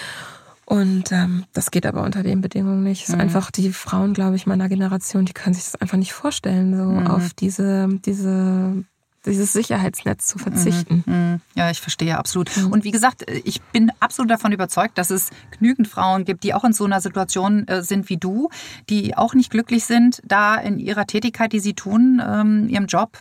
[0.68, 3.04] Und ähm, das geht aber unter den Bedingungen nicht.
[3.04, 3.22] Es ist mhm.
[3.22, 6.84] einfach die Frauen, glaube ich, meiner Generation, die können sich das einfach nicht vorstellen, so
[6.84, 7.06] mhm.
[7.06, 8.84] auf diese, diese
[9.24, 11.04] dieses Sicherheitsnetz zu verzichten.
[11.06, 11.14] Mhm.
[11.14, 11.40] mhm.
[11.54, 12.54] Ja, ich verstehe absolut.
[12.56, 12.70] Mhm.
[12.70, 16.64] Und wie gesagt, ich bin absolut davon überzeugt, dass es genügend Frauen gibt, die auch
[16.64, 18.50] in so einer Situation äh, sind wie du,
[18.90, 23.18] die auch nicht glücklich sind, da in ihrer Tätigkeit, die sie tun, ähm, ihrem Job.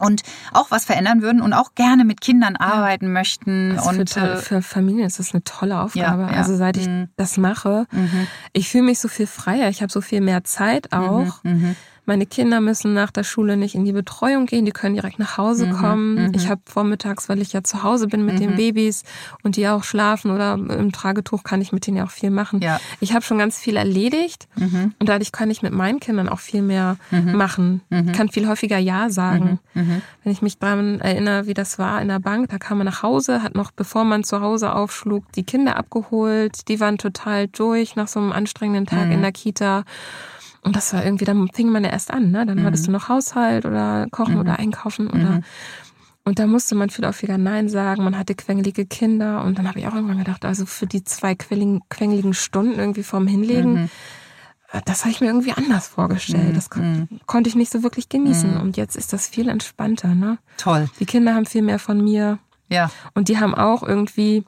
[0.00, 0.22] Mhm und
[0.52, 3.10] auch was verändern würden und auch gerne mit Kindern arbeiten ja.
[3.12, 3.78] möchten.
[3.78, 6.22] Also und für, äh, für, Familien ist das eine tolle Aufgabe.
[6.22, 6.36] Ja, ja.
[6.36, 7.08] Also seit ich mhm.
[7.16, 8.26] das mache, mhm.
[8.52, 11.44] ich fühle mich so viel freier, ich habe so viel mehr Zeit auch.
[11.44, 11.76] Mhm.
[12.00, 12.06] Mhm.
[12.06, 15.38] Meine Kinder müssen nach der Schule nicht in die Betreuung gehen, die können direkt nach
[15.38, 16.14] Hause mhm, kommen.
[16.14, 16.32] Mhm.
[16.34, 18.40] Ich habe vormittags, weil ich ja zu Hause bin mit mhm.
[18.40, 19.04] den Babys
[19.42, 22.60] und die auch schlafen oder im Tragetuch kann ich mit denen ja auch viel machen.
[22.60, 22.80] Ja.
[23.00, 24.94] Ich habe schon ganz viel erledigt mhm.
[24.98, 27.36] und dadurch kann ich mit meinen Kindern auch viel mehr mhm.
[27.36, 27.80] machen.
[27.90, 29.58] Ich kann viel häufiger Ja sagen.
[29.74, 33.02] Wenn ich mich daran erinnere, wie das war in der Bank, da kam man nach
[33.02, 36.68] Hause, hat noch, bevor man zu Hause aufschlug, die Kinder abgeholt.
[36.68, 39.84] Die waren total durch nach so einem anstrengenden Tag in der Kita.
[40.62, 42.44] Und das war irgendwie, dann fing man ja erst an, ne?
[42.44, 42.64] Dann mhm.
[42.64, 44.40] hattest du noch Haushalt oder Kochen mhm.
[44.40, 45.44] oder Einkaufen oder mhm.
[46.24, 48.04] und da musste man viel häufiger Nein sagen.
[48.04, 51.34] Man hatte quengelige Kinder und dann habe ich auch irgendwann gedacht, also für die zwei
[51.34, 53.90] quengeligen, quengeligen Stunden irgendwie vorm Hinlegen, mhm.
[54.72, 56.50] äh, das habe ich mir irgendwie anders vorgestellt.
[56.50, 56.54] Mhm.
[56.54, 57.20] Das kon mhm.
[57.26, 58.58] konnte ich nicht so wirklich genießen.
[58.58, 60.38] Und jetzt ist das viel entspannter, ne?
[60.58, 60.90] Toll.
[61.00, 62.38] Die Kinder haben viel mehr von mir.
[62.68, 62.90] Ja.
[63.14, 64.44] Und die haben auch irgendwie,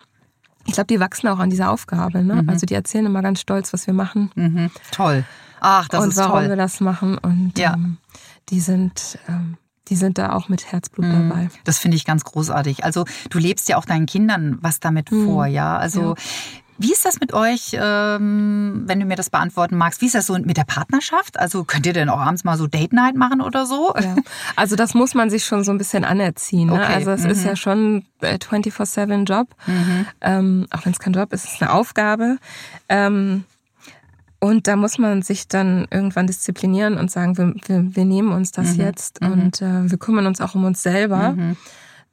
[0.67, 2.23] ich glaube, die wachsen auch an dieser Aufgabe.
[2.23, 2.43] Ne?
[2.43, 2.49] Mhm.
[2.49, 4.31] Also die erzählen immer ganz stolz, was wir machen.
[4.35, 4.71] Mhm.
[4.93, 5.25] Toll.
[5.65, 6.49] Ach, das und ist warum toll.
[6.49, 7.17] wir das machen.
[7.19, 7.75] Und ja.
[7.75, 7.99] ähm,
[8.49, 9.57] die sind ähm,
[9.89, 11.29] die sind da auch mit Herzblut mhm.
[11.29, 11.51] dabei.
[11.65, 12.85] Das finde ich ganz großartig.
[12.85, 15.27] Also du lebst ja auch deinen Kindern was damit mhm.
[15.27, 15.77] vor, ja.
[15.77, 16.23] Also ja.
[16.79, 20.01] Wie ist das mit euch, ähm, wenn du mir das beantworten magst?
[20.01, 21.39] Wie ist das so mit der Partnerschaft?
[21.39, 23.95] Also könnt ihr denn auch abends mal so Date Night machen oder so?
[24.01, 24.17] Ja.
[24.57, 26.69] Also das muss man sich schon so ein bisschen anerziehen.
[26.69, 26.75] Ne?
[26.75, 26.95] Okay.
[26.95, 27.31] Also es mhm.
[27.31, 29.49] ist ja schon 24/7 Job.
[29.67, 30.07] Mhm.
[30.23, 32.39] Ähm, auch wenn es kein Job ist, ist es eine Aufgabe.
[32.89, 33.45] Ähm,
[34.43, 38.51] und da muss man sich dann irgendwann disziplinieren und sagen, wir, wir, wir nehmen uns
[38.51, 38.81] das mhm.
[38.81, 39.33] jetzt mhm.
[39.33, 41.35] und äh, wir kümmern uns auch um uns selber.
[41.35, 41.57] Mhm.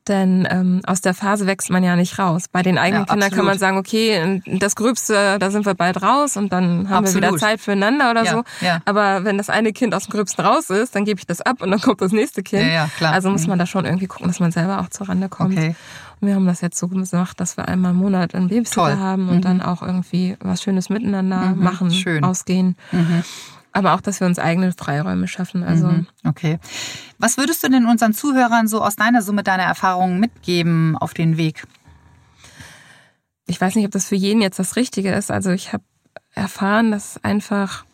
[0.07, 2.45] Denn ähm, aus der Phase wächst man ja nicht raus.
[2.51, 6.03] Bei den eigenen ja, Kindern kann man sagen, okay, das Gröbste, da sind wir bald
[6.03, 7.23] raus und dann haben absolut.
[7.23, 8.43] wir wieder Zeit füreinander oder ja, so.
[8.61, 8.81] Ja.
[8.85, 11.63] Aber wenn das eine Kind aus dem Gröbsten raus ist, dann gebe ich das ab
[11.63, 12.61] und dann kommt das nächste Kind.
[12.61, 13.11] Ja, ja, klar.
[13.11, 13.49] Also muss mhm.
[13.49, 15.57] man da schon irgendwie gucken, dass man selber auch zur Rande kommt.
[15.57, 15.75] Okay.
[16.21, 18.97] Wir haben das jetzt so gemacht, dass wir einmal im Monat einen Babysitter Toll.
[18.97, 19.41] haben und mhm.
[19.41, 21.63] dann auch irgendwie was Schönes miteinander mhm.
[21.63, 22.23] machen, Schön.
[22.23, 22.75] ausgehen.
[22.91, 23.23] Mhm.
[23.71, 25.63] Aber auch, dass wir uns eigene Freiräume schaffen.
[25.63, 26.07] Also mhm.
[26.25, 26.59] okay.
[27.19, 31.37] Was würdest du denn unseren Zuhörern so aus deiner Summe deiner Erfahrungen mitgeben auf den
[31.37, 31.65] Weg?
[33.45, 35.31] Ich weiß nicht, ob das für jeden jetzt das Richtige ist.
[35.31, 35.83] Also ich habe
[36.33, 37.85] erfahren, dass einfach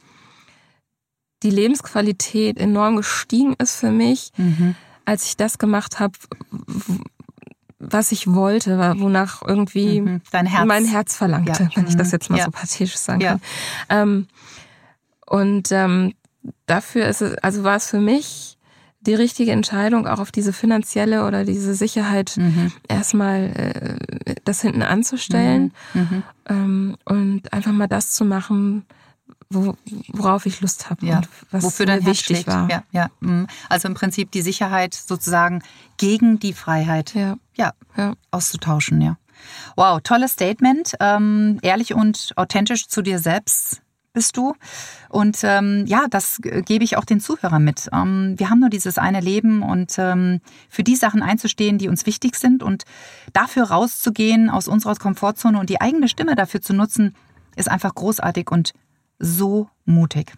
[1.44, 4.76] die Lebensqualität enorm gestiegen ist für mich, mhm.
[5.06, 6.14] als ich das gemacht habe,
[7.90, 10.22] was ich wollte, wonach irgendwie mhm.
[10.32, 10.66] Herz.
[10.66, 11.70] mein Herz verlangte, ja.
[11.76, 12.14] wenn ich das mhm.
[12.14, 12.46] jetzt mal ja.
[12.46, 13.32] so pathetisch sagen ja.
[13.32, 13.42] kann.
[13.90, 14.28] Ähm,
[15.26, 16.14] und ähm,
[16.66, 18.58] dafür ist es, also war es für mich
[19.02, 22.72] die richtige Entscheidung, auch auf diese finanzielle oder diese Sicherheit mhm.
[22.88, 26.02] erstmal äh, das hinten anzustellen mhm.
[26.02, 26.24] mhm.
[26.50, 28.86] ähm, und einfach mal das zu machen,
[29.50, 29.76] wo,
[30.10, 31.18] worauf ich Lust habe ja.
[31.18, 32.48] und was Wofür mir wichtig schlägt.
[32.48, 32.70] war.
[32.70, 33.10] Ja, ja.
[33.20, 33.48] Mhm.
[33.70, 35.62] Also im Prinzip die Sicherheit sozusagen
[35.98, 37.38] gegen die Freiheit ja.
[37.56, 38.14] Ja, ja.
[38.32, 39.18] auszutauschen, ja.
[39.76, 40.94] Wow, tolles Statement.
[41.00, 43.82] Ähm, ehrlich und authentisch zu dir selbst
[44.14, 44.56] bist du.
[45.10, 47.90] Und ähm, ja, das gebe ich auch den Zuhörern mit.
[47.94, 52.06] Ähm, wir haben nur dieses eine Leben und ähm, für die Sachen einzustehen, die uns
[52.06, 52.86] wichtig sind und
[53.34, 57.14] dafür rauszugehen aus unserer Komfortzone und die eigene Stimme dafür zu nutzen,
[57.56, 58.74] ist einfach großartig und
[59.20, 60.34] so mutig.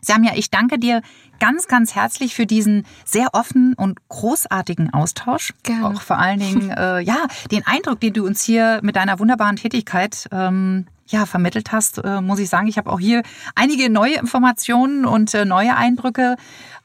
[0.00, 1.02] Samja, ich danke dir
[1.40, 5.52] ganz, ganz herzlich für diesen sehr offenen und großartigen Austausch.
[5.64, 5.88] Gerne.
[5.88, 9.56] Auch vor allen Dingen, äh, ja, den Eindruck, den du uns hier mit deiner wunderbaren
[9.56, 13.22] Tätigkeit ähm, ja, vermittelt hast, äh, muss ich sagen, ich habe auch hier
[13.54, 16.36] einige neue Informationen und äh, neue Eindrücke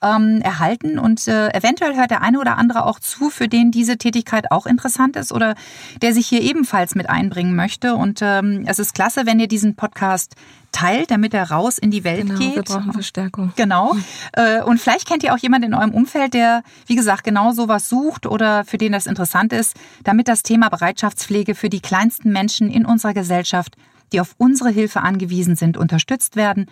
[0.01, 0.99] ähm, erhalten.
[0.99, 4.65] Und äh, eventuell hört der eine oder andere auch zu, für den diese Tätigkeit auch
[4.65, 5.55] interessant ist oder
[6.01, 7.95] der sich hier ebenfalls mit einbringen möchte.
[7.95, 10.35] Und ähm, es ist klasse, wenn ihr diesen Podcast
[10.71, 12.55] teilt, damit er raus in die Welt genau, geht.
[12.55, 13.51] Wir brauchen Verstärkung.
[13.55, 13.95] Genau.
[14.33, 17.89] Äh, und vielleicht kennt ihr auch jemanden in eurem Umfeld, der, wie gesagt, genau sowas
[17.89, 22.69] sucht oder für den das interessant ist, damit das Thema Bereitschaftspflege für die kleinsten Menschen
[22.71, 23.75] in unserer Gesellschaft
[24.11, 26.67] die auf unsere Hilfe angewiesen sind, unterstützt werden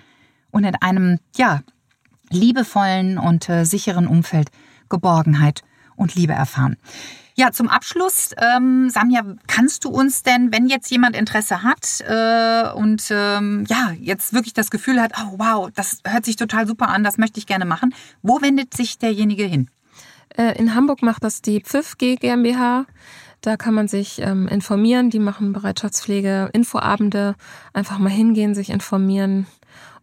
[0.52, 1.62] und in einem, ja,
[2.30, 4.50] liebevollen und äh, sicheren Umfeld
[4.90, 5.64] Geborgenheit
[5.96, 6.78] und Liebe erfahren.
[7.36, 12.70] Ja, zum Abschluss, ähm, Samja, kannst du uns denn, wenn jetzt jemand Interesse hat äh,
[12.74, 16.90] und ähm, ja, jetzt wirklich das Gefühl hat, oh wow, das hört sich total super
[16.90, 19.70] an, das möchte ich gerne machen, wo wendet sich derjenige hin?
[20.36, 22.86] Äh, in Hamburg macht das die Pfiff GmbH.
[23.42, 25.10] Da kann man sich ähm, informieren.
[25.10, 27.36] Die machen Bereitschaftspflege, Infoabende.
[27.74, 29.48] Einfach mal hingehen, sich informieren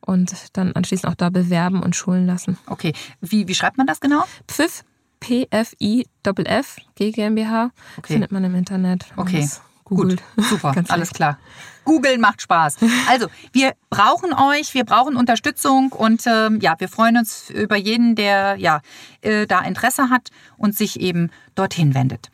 [0.00, 2.56] und dann anschließend auch da bewerben und schulen lassen.
[2.66, 4.24] Okay, wie, wie schreibt man das genau?
[4.48, 4.84] Pfiff,
[5.20, 7.70] P-F-I-F-F, G GmbH.
[7.98, 8.14] Okay.
[8.14, 9.06] Findet man im Internet.
[9.16, 9.48] Okay.
[9.84, 11.38] Gut, super, alles klar.
[11.84, 12.78] Googeln macht Spaß.
[13.08, 18.16] Also, wir brauchen euch, wir brauchen Unterstützung und ähm, ja, wir freuen uns über jeden,
[18.16, 18.80] der ja
[19.20, 22.30] äh, da Interesse hat und sich eben dorthin wendet.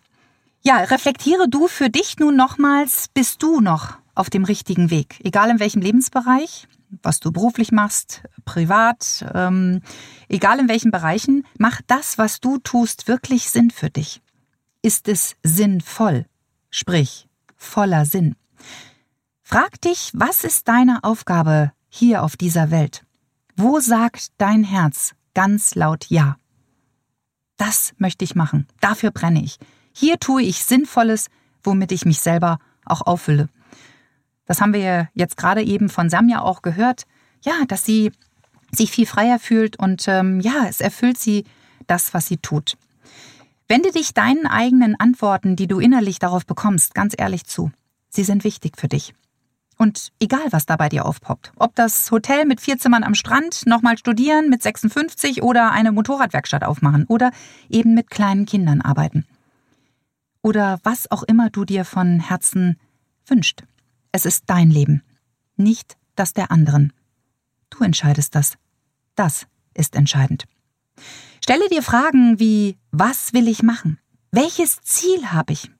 [0.64, 5.20] Ja, reflektiere du für dich nun nochmals, bist du noch auf dem richtigen Weg?
[5.24, 6.68] Egal in welchem Lebensbereich,
[7.02, 9.82] was du beruflich machst, privat, ähm,
[10.28, 14.22] egal in welchen Bereichen, macht das, was du tust, wirklich Sinn für dich?
[14.82, 16.26] Ist es sinnvoll?
[16.70, 18.36] Sprich, voller Sinn.
[19.42, 23.04] Frag dich, was ist deine Aufgabe hier auf dieser Welt?
[23.56, 26.36] Wo sagt dein Herz ganz laut Ja?
[27.56, 28.68] Das möchte ich machen.
[28.80, 29.58] Dafür brenne ich.
[29.92, 31.28] Hier tue ich Sinnvolles,
[31.62, 33.48] womit ich mich selber auch auffülle.
[34.46, 37.04] Das haben wir jetzt gerade eben von Samja auch gehört.
[37.44, 38.12] Ja, dass sie
[38.72, 41.44] sich viel freier fühlt und ähm, ja, es erfüllt sie
[41.86, 42.76] das, was sie tut.
[43.68, 47.70] Wende dich deinen eigenen Antworten, die du innerlich darauf bekommst, ganz ehrlich zu.
[48.08, 49.14] Sie sind wichtig für dich.
[49.78, 53.66] Und egal, was da bei dir aufpoppt, ob das Hotel mit vier Zimmern am Strand,
[53.66, 57.30] nochmal studieren mit 56 oder eine Motorradwerkstatt aufmachen oder
[57.68, 59.26] eben mit kleinen Kindern arbeiten
[60.42, 62.78] oder was auch immer du dir von Herzen
[63.26, 63.62] wünscht.
[64.10, 65.02] Es ist dein Leben,
[65.56, 66.92] nicht das der anderen.
[67.70, 68.58] Du entscheidest das.
[69.14, 70.44] Das ist entscheidend.
[71.42, 73.98] Stelle dir Fragen wie, was will ich machen?
[74.30, 75.70] Welches Ziel habe ich?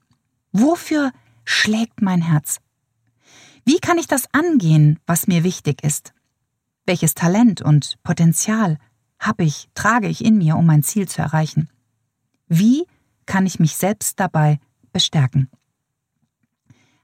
[0.53, 1.13] Wofür
[1.45, 2.61] schlägt mein Herz?
[3.65, 6.13] Wie kann ich das angehen, was mir wichtig ist?
[6.85, 8.79] Welches Talent und Potenzial
[9.19, 11.69] habe ich, trage ich in mir, um mein Ziel zu erreichen?
[12.49, 12.85] Wie
[13.27, 14.59] kann ich mich selbst dabei
[14.93, 15.51] bestärken.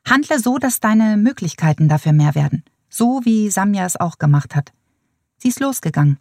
[0.05, 4.73] Handle so, dass deine Möglichkeiten dafür mehr werden, so wie Samja es auch gemacht hat.
[5.37, 6.19] Sie ist losgegangen.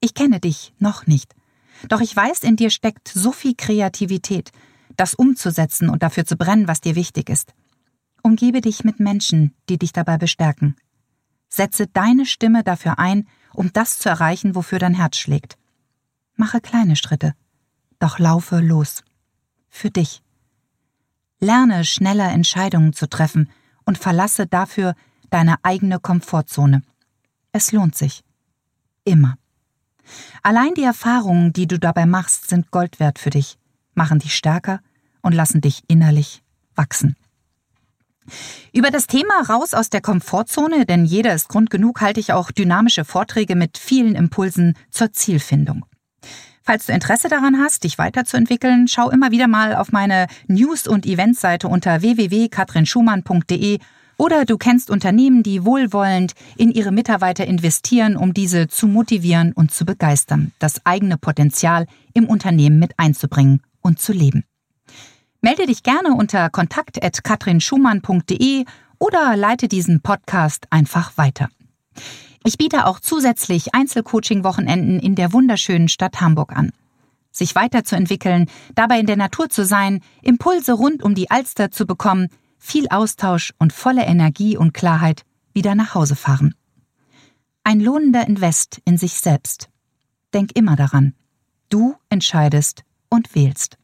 [0.00, 1.34] Ich kenne dich noch nicht,
[1.88, 4.52] doch ich weiß, in dir steckt so viel Kreativität,
[4.96, 7.54] das umzusetzen und dafür zu brennen, was dir wichtig ist.
[8.22, 10.76] Umgebe dich mit Menschen, die dich dabei bestärken.
[11.48, 15.58] Setze deine Stimme dafür ein, um das zu erreichen, wofür dein Herz schlägt.
[16.36, 17.34] Mache kleine Schritte,
[18.02, 19.02] doch laufe los.
[19.68, 20.22] Für dich.
[21.40, 23.50] Lerne schneller Entscheidungen zu treffen
[23.84, 24.94] und verlasse dafür
[25.30, 26.82] deine eigene Komfortzone.
[27.52, 28.22] Es lohnt sich.
[29.04, 29.36] Immer.
[30.42, 33.58] Allein die Erfahrungen, die du dabei machst, sind Gold wert für dich,
[33.94, 34.80] machen dich stärker
[35.22, 36.42] und lassen dich innerlich
[36.74, 37.16] wachsen.
[38.72, 42.50] Über das Thema raus aus der Komfortzone, denn jeder ist Grund genug, halte ich auch
[42.50, 45.84] dynamische Vorträge mit vielen Impulsen zur Zielfindung.
[46.64, 51.06] Falls du Interesse daran hast, dich weiterzuentwickeln, schau immer wieder mal auf meine News- und
[51.06, 53.80] Eventseite unter www.katrinschumann.de
[54.16, 59.72] oder du kennst Unternehmen, die wohlwollend in ihre Mitarbeiter investieren, um diese zu motivieren und
[59.72, 64.44] zu begeistern, das eigene Potenzial im Unternehmen mit einzubringen und zu leben.
[65.40, 68.66] Melde dich gerne unter kontakt.katrinschumann.de
[69.00, 71.48] oder leite diesen Podcast einfach weiter.
[72.44, 76.72] Ich biete auch zusätzlich Einzelcoaching-Wochenenden in der wunderschönen Stadt Hamburg an.
[77.34, 82.28] sich weiterzuentwickeln, dabei in der Natur zu sein, Impulse rund um die Alster zu bekommen,
[82.58, 85.24] viel Austausch und volle Energie und Klarheit
[85.54, 86.54] wieder nach Hause fahren.
[87.64, 89.70] Ein lohnender Invest in sich selbst.
[90.34, 91.14] Denk immer daran.
[91.70, 93.78] Du entscheidest und wählst.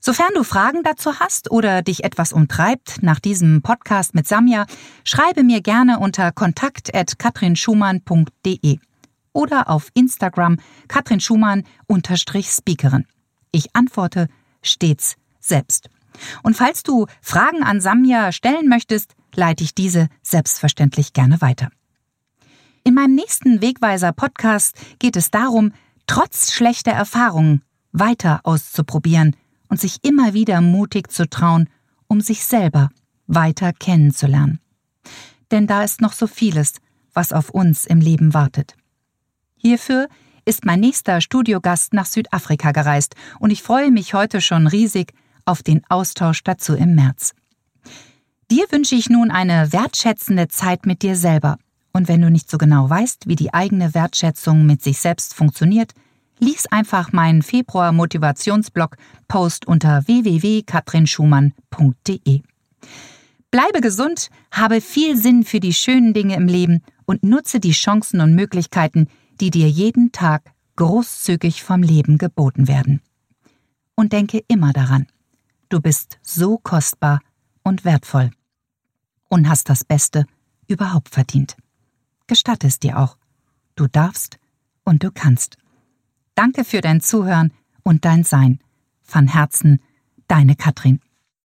[0.00, 4.66] Sofern du Fragen dazu hast oder dich etwas umtreibt nach diesem Podcast mit Samja,
[5.04, 8.78] schreibe mir gerne unter kontakt@katrinschumann.de
[9.32, 13.06] oder auf Instagram Katrin Schumann-Speakerin.
[13.50, 14.28] Ich antworte
[14.62, 15.88] stets selbst.
[16.42, 21.70] Und falls du Fragen an Samja stellen möchtest, leite ich diese selbstverständlich gerne weiter.
[22.84, 25.72] In meinem nächsten Wegweiser Podcast geht es darum,
[26.06, 29.36] trotz schlechter Erfahrungen weiter auszuprobieren
[29.68, 31.68] und sich immer wieder mutig zu trauen,
[32.06, 32.90] um sich selber
[33.26, 34.60] weiter kennenzulernen.
[35.50, 36.74] Denn da ist noch so vieles,
[37.12, 38.76] was auf uns im Leben wartet.
[39.56, 40.08] Hierfür
[40.44, 45.12] ist mein nächster Studiogast nach Südafrika gereist und ich freue mich heute schon riesig
[45.44, 47.34] auf den Austausch dazu im März.
[48.50, 51.58] Dir wünsche ich nun eine wertschätzende Zeit mit dir selber.
[51.92, 55.92] Und wenn du nicht so genau weißt, wie die eigene Wertschätzung mit sich selbst funktioniert,
[56.38, 58.96] lies einfach meinen Februar Motivationsblog
[59.28, 62.42] Post unter www.katrinschumann.de.
[63.50, 68.20] Bleibe gesund, habe viel Sinn für die schönen Dinge im Leben und nutze die Chancen
[68.20, 69.08] und Möglichkeiten,
[69.40, 73.00] die dir jeden Tag großzügig vom Leben geboten werden.
[73.94, 75.06] Und denke immer daran,
[75.70, 77.20] du bist so kostbar
[77.62, 78.30] und wertvoll
[79.28, 80.26] und hast das Beste
[80.66, 81.56] überhaupt verdient.
[82.26, 83.16] Gestatte es dir auch.
[83.74, 84.38] Du darfst
[84.84, 85.56] und du kannst.
[86.38, 88.60] Danke für dein Zuhören und dein Sein.
[89.02, 89.82] Von Herzen,
[90.28, 91.00] deine Katrin.